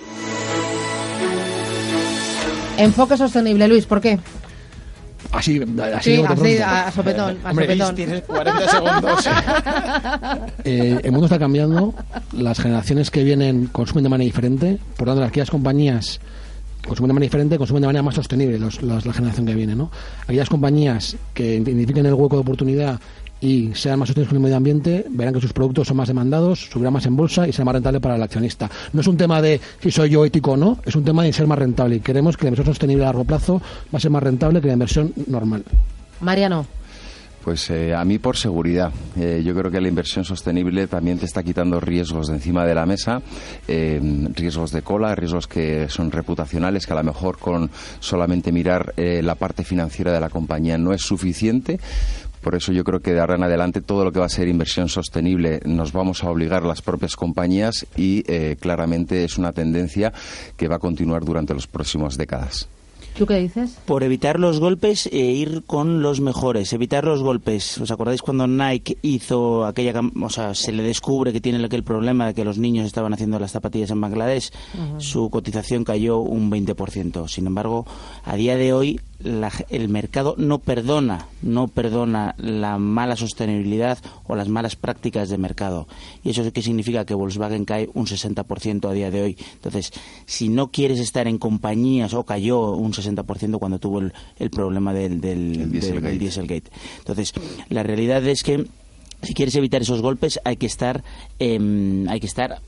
Enfoque 2.79 3.15
sostenible, 3.15 3.67
Luis, 3.67 3.85
¿por 3.85 4.01
qué? 4.01 4.17
Así, 5.31 5.61
así, 5.93 6.15
Sí, 6.15 6.23
así, 6.27 6.57
a 6.57 6.91
sopetón, 6.91 7.37
a 7.43 7.51
Hombre, 7.51 7.67
sopetón. 7.67 7.95
Tienes 7.95 8.21
40 8.23 8.67
segundos. 8.67 9.29
Eh, 10.63 10.99
el 11.03 11.11
mundo 11.11 11.27
está 11.27 11.37
cambiando, 11.37 11.93
las 12.33 12.59
generaciones 12.59 13.11
que 13.11 13.23
vienen 13.23 13.67
consumen 13.67 14.03
de 14.03 14.09
manera 14.09 14.25
diferente, 14.25 14.79
por 14.97 15.07
lo 15.07 15.13
tanto, 15.13 15.27
aquellas 15.27 15.51
compañías 15.51 16.19
consumen 16.85 17.09
de 17.09 17.13
manera 17.13 17.27
diferente, 17.29 17.57
consumen 17.59 17.81
de 17.81 17.87
manera 17.87 18.01
más 18.03 18.15
sostenible 18.15 18.57
los- 18.57 18.81
los- 18.81 19.05
la 19.05 19.13
generación 19.13 19.45
que 19.45 19.53
viene. 19.53 19.75
¿no? 19.75 19.91
Aquellas 20.23 20.49
compañías 20.49 21.15
que 21.35 21.57
identifiquen 21.57 22.07
el 22.07 22.15
hueco 22.15 22.37
de 22.37 22.41
oportunidad 22.41 22.99
y 23.41 23.73
sean 23.75 23.99
más 23.99 24.09
sostenibles 24.09 24.29
con 24.29 24.37
el 24.37 24.43
medio 24.43 24.57
ambiente, 24.57 25.05
verán 25.09 25.33
que 25.33 25.41
sus 25.41 25.53
productos 25.53 25.87
son 25.87 25.97
más 25.97 26.07
demandados, 26.07 26.69
subirán 26.71 26.93
más 26.93 27.05
en 27.05 27.15
bolsa 27.15 27.47
y 27.47 27.51
será 27.51 27.65
más 27.65 27.75
rentable 27.75 27.99
para 27.99 28.15
el 28.15 28.23
accionista. 28.23 28.69
No 28.93 29.01
es 29.01 29.07
un 29.07 29.17
tema 29.17 29.41
de 29.41 29.59
si 29.81 29.91
soy 29.91 30.09
yo 30.09 30.25
ético 30.25 30.51
o 30.53 30.57
no, 30.57 30.79
es 30.85 30.95
un 30.95 31.03
tema 31.03 31.23
de 31.23 31.33
ser 31.33 31.47
más 31.47 31.59
rentable. 31.59 31.97
Y 31.97 31.99
queremos 31.99 32.37
que 32.37 32.43
la 32.45 32.49
inversión 32.49 32.73
sostenible 32.73 33.03
a 33.03 33.07
largo 33.07 33.25
plazo 33.25 33.61
va 33.93 33.97
a 33.97 33.99
ser 33.99 34.11
más 34.11 34.23
rentable 34.23 34.61
que 34.61 34.67
la 34.67 34.73
inversión 34.73 35.13
normal. 35.27 35.63
Mariano, 36.21 36.65
Pues 37.43 37.69
eh, 37.69 37.93
a 37.95 38.03
mí 38.03 38.17
por 38.19 38.35
seguridad. 38.35 38.91
Eh, 39.15 39.41
yo 39.45 39.55
creo 39.55 39.71
que 39.71 39.79
la 39.79 39.87
inversión 39.87 40.25
sostenible 40.25 40.87
también 40.87 41.17
te 41.17 41.25
está 41.25 41.43
quitando 41.43 41.79
riesgos 41.79 42.27
de 42.27 42.33
encima 42.33 42.65
de 42.65 42.75
la 42.75 42.85
mesa, 42.85 43.21
eh, 43.67 44.01
riesgos 44.33 44.71
de 44.71 44.81
cola, 44.81 45.15
riesgos 45.15 45.47
que 45.47 45.87
son 45.87 46.11
reputacionales, 46.11 46.85
que 46.85 46.91
a 46.91 46.97
lo 46.97 47.03
mejor 47.03 47.37
con 47.37 47.69
solamente 47.99 48.51
mirar 48.51 48.93
eh, 48.97 49.21
la 49.23 49.35
parte 49.35 49.63
financiera 49.63 50.11
de 50.11 50.19
la 50.19 50.29
compañía 50.29 50.77
no 50.77 50.91
es 50.91 51.03
suficiente. 51.03 51.79
Por 52.47 52.55
eso 52.55 52.71
yo 52.71 52.85
creo 52.85 53.01
que 53.01 53.11
de 53.11 53.19
ahora 53.19 53.35
en 53.35 53.43
adelante 53.43 53.81
todo 53.81 54.05
lo 54.05 54.13
que 54.13 54.19
va 54.19 54.27
a 54.27 54.29
ser 54.29 54.47
inversión 54.47 54.87
sostenible 54.87 55.59
nos 55.65 55.91
vamos 55.91 56.23
a 56.23 56.29
obligar 56.29 56.63
las 56.63 56.81
propias 56.81 57.17
compañías 57.17 57.85
y 57.97 58.23
eh, 58.25 58.55
claramente 58.57 59.25
es 59.25 59.37
una 59.37 59.51
tendencia 59.51 60.13
que 60.55 60.69
va 60.69 60.77
a 60.77 60.79
continuar 60.79 61.25
durante 61.25 61.53
las 61.53 61.67
próximas 61.67 62.15
décadas. 62.15 62.69
¿Tú 63.17 63.25
qué 63.25 63.39
dices? 63.39 63.77
Por 63.85 64.03
evitar 64.03 64.39
los 64.39 64.59
golpes 64.59 65.07
e 65.07 65.17
ir 65.17 65.63
con 65.65 66.01
los 66.01 66.21
mejores, 66.21 66.71
evitar 66.73 67.03
los 67.03 67.23
golpes. 67.23 67.77
¿Os 67.79 67.91
acordáis 67.91 68.21
cuando 68.21 68.47
Nike 68.47 68.97
hizo 69.01 69.65
aquella, 69.65 69.93
o 70.21 70.29
sea, 70.29 70.53
se 70.53 70.71
le 70.71 70.83
descubre 70.83 71.33
que 71.33 71.41
tiene 71.41 71.63
aquel 71.63 71.83
problema 71.83 72.27
de 72.27 72.33
que 72.33 72.45
los 72.45 72.57
niños 72.57 72.85
estaban 72.85 73.13
haciendo 73.13 73.39
las 73.39 73.51
zapatillas 73.51 73.91
en 73.91 74.01
Bangladesh? 74.01 74.51
Su 74.99 75.29
cotización 75.29 75.83
cayó 75.83 76.19
un 76.19 76.51
20%. 76.51 77.27
Sin 77.27 77.47
embargo, 77.47 77.85
a 78.23 78.35
día 78.35 78.55
de 78.55 78.73
hoy 78.73 78.99
la 79.19 79.51
el 79.69 79.89
mercado 79.89 80.35
no 80.37 80.59
perdona, 80.59 81.27
no 81.41 81.67
perdona 81.67 82.35
la 82.37 82.77
mala 82.77 83.15
sostenibilidad 83.15 83.97
o 84.25 84.35
las 84.35 84.47
malas 84.47 84.75
prácticas 84.75 85.29
de 85.29 85.37
mercado. 85.37 85.87
¿Y 86.23 86.29
eso 86.29 86.51
qué 86.51 86.61
significa? 86.61 87.05
Que 87.05 87.15
Volkswagen 87.15 87.65
cae 87.65 87.89
un 87.93 88.05
60% 88.05 88.89
a 88.89 88.93
día 88.93 89.09
de 89.09 89.23
hoy. 89.23 89.37
Entonces, 89.53 89.91
si 90.25 90.49
no 90.49 90.71
quieres 90.71 90.99
estar 90.99 91.27
en 91.27 91.37
compañías, 91.37 92.13
o 92.13 92.23
cayó 92.23 92.73
un 92.73 92.93
60% 92.93 93.06
cuando 93.59 93.79
tuvo 93.79 93.99
el, 93.99 94.13
el 94.39 94.49
problema 94.49 94.93
del, 94.93 95.19
del, 95.21 95.37
El 95.51 95.57
del- 95.57 95.71
Dieselgate. 95.71 96.07
del 96.09 96.19
Dieselgate. 96.19 96.71
Entonces, 96.99 97.33
la 97.69 97.83
realidad 97.83 98.25
es 98.27 98.43
que 98.43 98.65
si 99.23 99.33
quieres 99.33 99.55
evitar 99.55 99.81
esos 99.81 100.01
golpes 100.01 100.39
hay 100.43 100.57
que 100.57 100.65
estar, 100.67 101.03
em, 101.39 102.07
hay 102.09 102.19
que 102.19 102.27
estar 102.27 102.61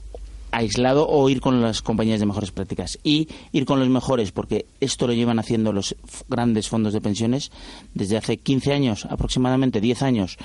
aislado 0.51 1.07
o 1.07 1.29
ir 1.29 1.41
con 1.41 1.61
las 1.61 1.81
compañías 1.81 2.19
de 2.19 2.25
mejores 2.25 2.51
prácticas. 2.51 2.97
Y 3.03 3.27
ir 3.51 3.65
con 3.65 3.79
los 3.79 3.89
mejores 3.89 4.31
porque 4.31 4.65
esto 4.79 5.07
lo 5.07 5.13
llevan 5.13 5.39
haciendo 5.39 5.73
los 5.73 5.95
grandes 6.27 6.69
fondos 6.69 6.93
de 6.93 7.01
pensiones 7.01 7.51
desde 7.93 8.17
hace 8.17 8.37
15 8.37 8.73
años 8.73 9.05
aproximadamente 9.05 9.81
10 9.81 10.01
años. 10.03 10.37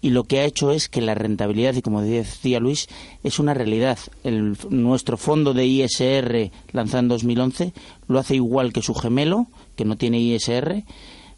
Y 0.00 0.10
lo 0.10 0.24
que 0.24 0.40
ha 0.40 0.44
hecho 0.44 0.70
es 0.70 0.88
que 0.88 1.02
la 1.02 1.14
rentabilidad 1.14 1.74
y 1.74 1.82
como 1.82 2.00
decía 2.02 2.60
Luis 2.60 2.88
es 3.22 3.38
una 3.38 3.54
realidad. 3.54 3.98
El- 4.24 4.56
nuestro 4.70 5.16
fondo 5.16 5.52
de 5.54 5.66
ISR 5.66 6.50
lanzado 6.72 7.00
en 7.00 7.08
2011 7.08 7.72
lo 8.08 8.18
hace 8.18 8.34
igual 8.36 8.72
que 8.72 8.82
su 8.82 8.94
gemelo 8.94 9.46
que 9.76 9.84
no 9.84 9.96
tiene 9.96 10.20
ISR 10.20 10.84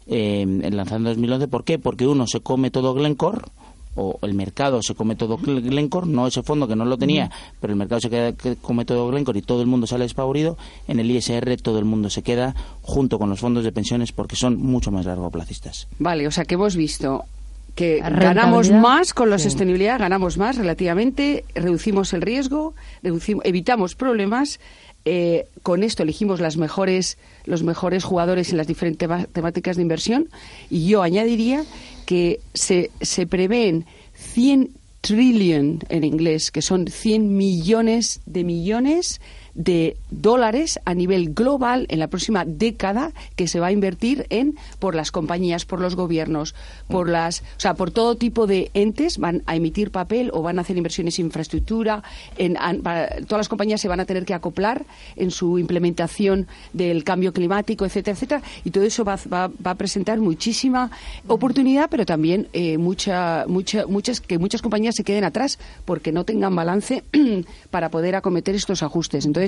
eh, 0.07 0.45
lanzado 0.71 0.97
en 0.97 1.03
2011 1.05 1.47
¿por 1.47 1.63
qué? 1.63 1.79
porque 1.79 2.07
uno 2.07 2.27
se 2.27 2.41
come 2.41 2.71
todo 2.71 2.93
Glencore 2.93 3.41
o 3.95 4.17
el 4.21 4.33
mercado 4.33 4.81
se 4.81 4.95
come 4.95 5.15
todo 5.15 5.37
Gl- 5.37 5.61
Glencore, 5.61 6.07
no 6.07 6.27
ese 6.27 6.43
fondo 6.43 6.67
que 6.67 6.75
no 6.75 6.85
lo 6.85 6.97
tenía, 6.97 7.29
pero 7.59 7.73
el 7.73 7.77
mercado 7.77 8.01
se 8.01 8.09
queda, 8.09 8.31
que 8.33 8.55
come 8.55 8.85
todo 8.85 9.07
Glencore 9.09 9.39
y 9.39 9.41
todo 9.41 9.61
el 9.61 9.67
mundo 9.67 9.87
sale 9.87 10.03
despavorido, 10.05 10.57
en 10.87 10.99
el 10.99 11.09
ISR 11.11 11.57
todo 11.61 11.79
el 11.79 11.85
mundo 11.85 12.09
se 12.09 12.21
queda 12.23 12.55
junto 12.81 13.19
con 13.19 13.29
los 13.29 13.39
fondos 13.39 13.63
de 13.63 13.71
pensiones 13.71 14.11
porque 14.11 14.35
son 14.35 14.57
mucho 14.57 14.91
más 14.91 15.05
largoplacistas. 15.05 15.87
Vale, 15.99 16.27
o 16.27 16.31
sea 16.31 16.45
que 16.45 16.55
hemos 16.55 16.75
visto 16.75 17.23
que 17.75 17.99
ganamos 18.01 18.69
más 18.69 19.15
con 19.15 19.29
la 19.31 19.39
Sí. 19.39 19.45
sostenibilidad, 19.45 19.97
ganamos 19.99 20.37
más 20.37 20.57
relativamente, 20.57 21.43
reducimos 21.55 22.13
el 22.13 22.21
riesgo, 22.21 22.75
reducimos, 23.01 23.43
evitamos 23.45 23.95
problemas. 23.95 24.59
Eh, 25.05 25.47
con 25.63 25.83
esto 25.83 26.03
elegimos 26.03 26.39
las 26.39 26.57
mejores, 26.57 27.17
los 27.45 27.63
mejores 27.63 28.03
jugadores 28.03 28.51
en 28.51 28.57
las 28.57 28.67
diferentes 28.67 29.09
temáticas 29.31 29.75
de 29.75 29.81
inversión. 29.81 30.29
Y 30.69 30.87
yo 30.87 31.01
añadiría 31.01 31.63
que 32.05 32.39
se, 32.53 32.91
se 33.01 33.27
prevén 33.27 33.85
100 34.13 34.69
trillion 35.01 35.79
en 35.89 36.03
inglés, 36.05 36.51
que 36.51 36.61
son 36.61 36.87
100 36.87 37.35
millones 37.35 38.21
de 38.25 38.43
millones 38.45 39.19
de 39.55 39.97
dólares 40.09 40.79
a 40.85 40.93
nivel 40.93 41.33
global 41.33 41.85
en 41.89 41.99
la 41.99 42.07
próxima 42.07 42.43
década 42.45 43.11
que 43.35 43.47
se 43.47 43.59
va 43.59 43.67
a 43.67 43.71
invertir 43.71 44.25
en 44.29 44.55
por 44.79 44.95
las 44.95 45.11
compañías, 45.11 45.65
por 45.65 45.79
los 45.79 45.95
gobiernos, 45.95 46.55
por 46.87 47.07
las, 47.09 47.41
o 47.41 47.59
sea, 47.59 47.73
por 47.75 47.91
todo 47.91 48.15
tipo 48.15 48.47
de 48.47 48.71
entes 48.73 49.17
van 49.19 49.43
a 49.45 49.55
emitir 49.55 49.91
papel 49.91 50.31
o 50.33 50.41
van 50.41 50.57
a 50.57 50.61
hacer 50.61 50.77
inversiones 50.77 51.19
en 51.19 51.27
infraestructura, 51.27 52.01
en, 52.37 52.55
para- 52.81 53.09
todas 53.27 53.39
las 53.39 53.49
compañías 53.49 53.81
se 53.81 53.87
van 53.87 53.99
a 53.99 54.05
tener 54.05 54.25
que 54.25 54.33
acoplar 54.33 54.85
en 55.15 55.29
su 55.29 55.59
implementación 55.59 56.47
del 56.73 57.03
cambio 57.03 57.31
climático, 57.33 57.85
etcétera, 57.85 58.15
etcétera, 58.15 58.41
y 58.63 58.71
todo 58.71 58.83
eso 58.83 59.03
va, 59.03 59.17
va- 59.31 59.51
va 59.65 59.71
a 59.71 59.75
presentar 59.75 60.19
muchísima 60.19 60.89
oportunidad, 61.27 61.89
pero 61.89 62.05
también 62.05 62.47
eh, 62.53 62.77
mucha, 62.77 63.45
mucha, 63.47 63.85
muchas 63.87 64.19
que 64.21 64.37
muchas 64.37 64.61
compañías 64.61 64.95
se 64.95 65.03
queden 65.03 65.23
atrás 65.23 65.59
porque 65.85 66.11
no 66.11 66.23
tengan 66.23 66.55
balance 66.55 67.03
para 67.71 67.89
poder 67.89 68.15
acometer 68.15 68.55
estos 68.55 68.83
ajustes. 68.83 69.25
Entonces 69.25 69.42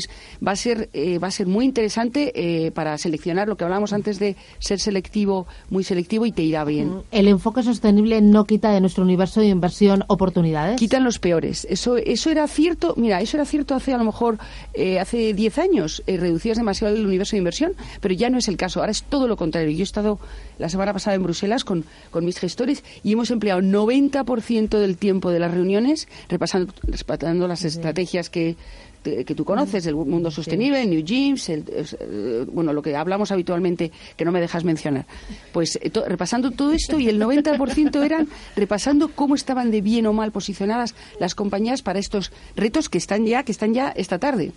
va 0.46 0.52
a 0.52 0.56
ser 0.56 0.90
eh, 0.94 1.20
va 1.20 1.28
a 1.28 1.32
ser 1.32 1.48
muy 1.48 1.66
interesante 1.66 2.32
eh, 2.36 2.72
para 2.72 2.98
seleccionar 2.98 3.48
lo 3.48 3.58
que 3.58 3.64
hablábamos 3.64 3.94
antes 3.94 4.20
de 4.20 4.36
ser 4.60 4.80
selectivo, 4.80 5.48
muy 5.70 5.84
selectivo 5.84 6.26
y 6.26 6.32
te 6.32 6.44
irá 6.44 6.64
bien. 6.64 7.02
El 7.12 7.28
enfoque 7.28 7.64
sostenible 7.64 8.22
no 8.22 8.46
quita 8.46 8.72
de 8.72 8.82
nuestro 8.82 9.04
universo 9.04 9.42
de 9.42 9.48
inversión 9.48 10.04
oportunidades. 10.08 10.78
quitan 10.78 11.04
los 11.04 11.20
peores. 11.20 11.66
Eso, 11.70 11.98
eso 11.98 12.30
era 12.30 12.48
cierto, 12.48 12.94
mira, 12.98 13.22
eso 13.22 13.38
era 13.38 13.46
cierto 13.46 13.76
hace 13.76 13.94
a 13.94 13.98
lo 13.98 14.04
mejor 14.04 14.38
eh, 14.74 15.00
hace 15.00 15.34
10 15.34 15.58
años, 15.60 16.04
reducías 16.08 16.58
demasiado 16.58 16.96
el 16.96 17.06
universo 17.06 17.32
de 17.32 17.40
inversión, 17.40 17.74
pero 18.02 18.14
ya 18.14 18.30
no 18.30 18.38
es 18.38 18.48
el 18.48 18.58
caso. 18.58 18.80
Ahora 18.80 18.92
es 18.92 19.04
todo 19.04 19.28
lo 19.28 19.38
contrario. 19.38 19.70
Yo 19.72 19.80
he 19.80 19.84
estado 19.84 20.20
la 20.58 20.70
semana 20.70 20.94
pasada 20.94 21.16
en 21.16 21.24
Bruselas 21.24 21.64
con, 21.64 21.86
con 22.12 22.26
mis 22.26 22.40
gestores 22.40 22.84
y 23.04 23.14
hemos 23.14 23.32
empleado 23.32 23.62
90% 23.62 24.78
del 24.78 24.98
tiempo 24.98 25.32
de 25.32 25.40
las 25.40 25.52
reuniones 25.52 26.08
repasando, 26.30 26.74
repasando 26.84 27.48
las 27.48 27.64
estrategias 27.64 28.30
que 28.30 28.56
que 29.06 29.36
tú 29.36 29.46
conoces, 29.46 29.86
el 29.86 29.96
mundo 29.96 30.32
sostenible, 30.32 30.82
el 30.82 30.90
New 30.90 31.04
Gyms, 31.04 31.50
el, 31.50 31.64
eh, 31.68 32.46
bueno, 32.52 32.74
lo 32.74 32.82
que 32.82 32.96
hablamos 32.96 33.32
habitualmente, 33.32 33.92
que 34.18 34.26
no 34.26 34.32
me 34.32 34.42
dejas 34.42 34.64
mencionar. 34.64 35.06
Pues 35.52 35.78
eh, 35.82 35.92
repasando 36.08 36.52
todo 36.52 36.72
esto 36.72 37.00
y 37.00 37.08
el 37.08 37.22
90% 37.22 38.04
eran 38.04 38.28
repasando 38.56 39.10
cómo 39.10 39.36
estaban 39.36 39.72
de 39.72 39.82
bien 39.82 40.08
o 40.08 40.14
mal 40.14 40.32
posicionadas 40.32 40.96
las 41.20 41.36
compañías 41.36 41.82
para 41.82 42.00
estos 42.00 42.32
retos 42.56 42.90
que 42.90 42.98
están 42.98 43.26
ya, 43.26 43.44
que 43.44 43.52
están 43.52 43.74
ya 43.74 43.90
esta 43.96 44.20
tarde. 44.20 44.52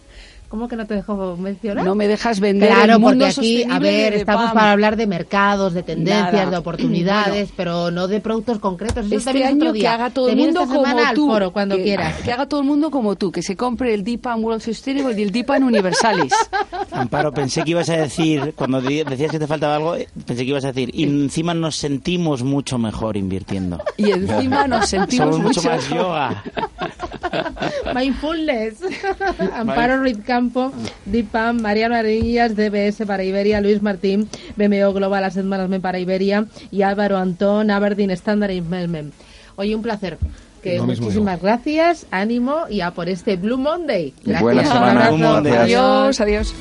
¿Cómo 0.49 0.67
que 0.67 0.77
no 0.77 0.87
te 0.87 0.95
dejo 0.95 1.37
mencionar? 1.37 1.85
No 1.85 1.95
me 1.95 2.09
dejas 2.09 2.41
vender 2.41 2.71
claro, 2.71 2.95
el 2.95 2.99
mundo 3.01 3.27
porque 3.27 3.41
aquí, 3.41 3.65
a 3.71 3.79
ver, 3.79 4.15
estamos 4.15 4.47
PAM. 4.47 4.55
para 4.55 4.73
hablar 4.73 4.97
de 4.97 5.07
mercados, 5.07 5.75
de 5.75 5.83
tendencias, 5.83 6.33
Nada. 6.33 6.51
de 6.51 6.57
oportunidades, 6.57 7.33
Bueno. 7.35 7.53
pero 7.57 7.91
no 7.91 8.09
de 8.09 8.21
productos 8.21 8.59
concretos. 8.59 9.05
Eso 9.05 9.15
Este 9.17 9.25
también 9.27 9.47
es 9.49 9.55
otro 9.57 9.69
año 9.71 9.73
que 9.75 9.89
haga 9.89 10.09
todo 10.09 10.27
Te 10.27 10.33
el 10.33 10.39
mundo 10.39 10.61
como 10.67 10.85
tú. 11.15 11.27
foro, 11.29 11.53
cuando 11.53 11.77
que, 11.77 11.83
quieras. 11.85 12.15
Que 12.23 12.33
haga 12.33 12.47
todo 12.47 12.61
el 12.61 12.67
mundo 12.67 12.91
como 12.91 13.17
tú, 13.17 13.31
que 13.31 13.43
se 13.43 13.57
compre 13.57 13.93
el 13.93 14.05
Deepan 14.05 14.43
World 14.43 14.63
Sustainable 14.63 15.19
y 15.19 15.23
el 15.23 15.33
Deepan 15.33 15.63
Universalis. 15.65 16.33
Amparo, 16.93 17.31
pensé 17.33 17.63
que 17.63 17.73
ibas 17.73 17.91
a 17.91 17.97
decir, 17.99 18.55
cuando 18.57 18.81
decías 18.81 19.31
que 19.31 19.39
te 19.39 19.47
faltaba 19.47 19.77
algo, 19.77 19.97
eh, 19.97 20.09
pensé 20.27 20.45
que 20.45 20.51
ibas 20.51 20.65
a 20.65 20.69
decir, 20.69 20.91
y 20.95 21.05
encima 21.05 21.53
nos 21.53 21.77
sentimos 21.77 22.43
mucho 22.43 22.79
mejor 22.79 23.19
invirtiendo. 23.19 23.83
Y 23.99 24.13
encima 24.13 24.67
nos 24.67 24.89
sentimos 24.89 25.37
Somos 25.37 25.41
mucho 25.41 25.61
mucho 25.61 25.71
más 25.71 25.89
yoga. 25.91 26.43
Mindfulness. 27.95 28.79
Amparo 29.55 29.99
Ruiz 29.99 30.19
Campo, 30.27 30.73
Deepam, 31.05 31.61
Mariano 31.61 31.95
Arenillas, 31.95 32.57
DBS 32.57 33.07
para 33.07 33.25
Iberia, 33.25 33.61
Luis 33.61 33.83
Martín, 33.83 34.29
BMO 34.57 34.93
Global 34.93 35.25
Asset 35.25 35.45
Management 35.45 35.83
para 35.83 35.99
Iberia 35.99 36.47
y 36.71 36.83
Álvaro 36.83 37.17
Antón, 37.19 37.71
Aberdeen 37.71 38.11
Standard 38.11 38.53
Investment. 38.53 39.15
Oye, 39.57 39.75
un 39.75 39.83
placer. 39.83 40.19
Que 40.63 40.81
mismo 40.81 40.87
muchísimas 41.05 41.41
gracias, 41.41 42.07
ánimo 42.11 42.65
y 42.69 42.81
a 42.81 42.91
por 42.91 43.09
este 43.09 43.37
Blue 43.37 43.59
Monday. 43.59 44.13
Gracias. 44.25 44.43
Buena 44.43 44.61
un 44.63 44.67
semana. 44.67 44.91
abrazo. 44.91 45.17
Blue 45.17 45.27
Monday. 45.27 45.53
Adiós, 45.57 46.21
adiós. 46.21 46.55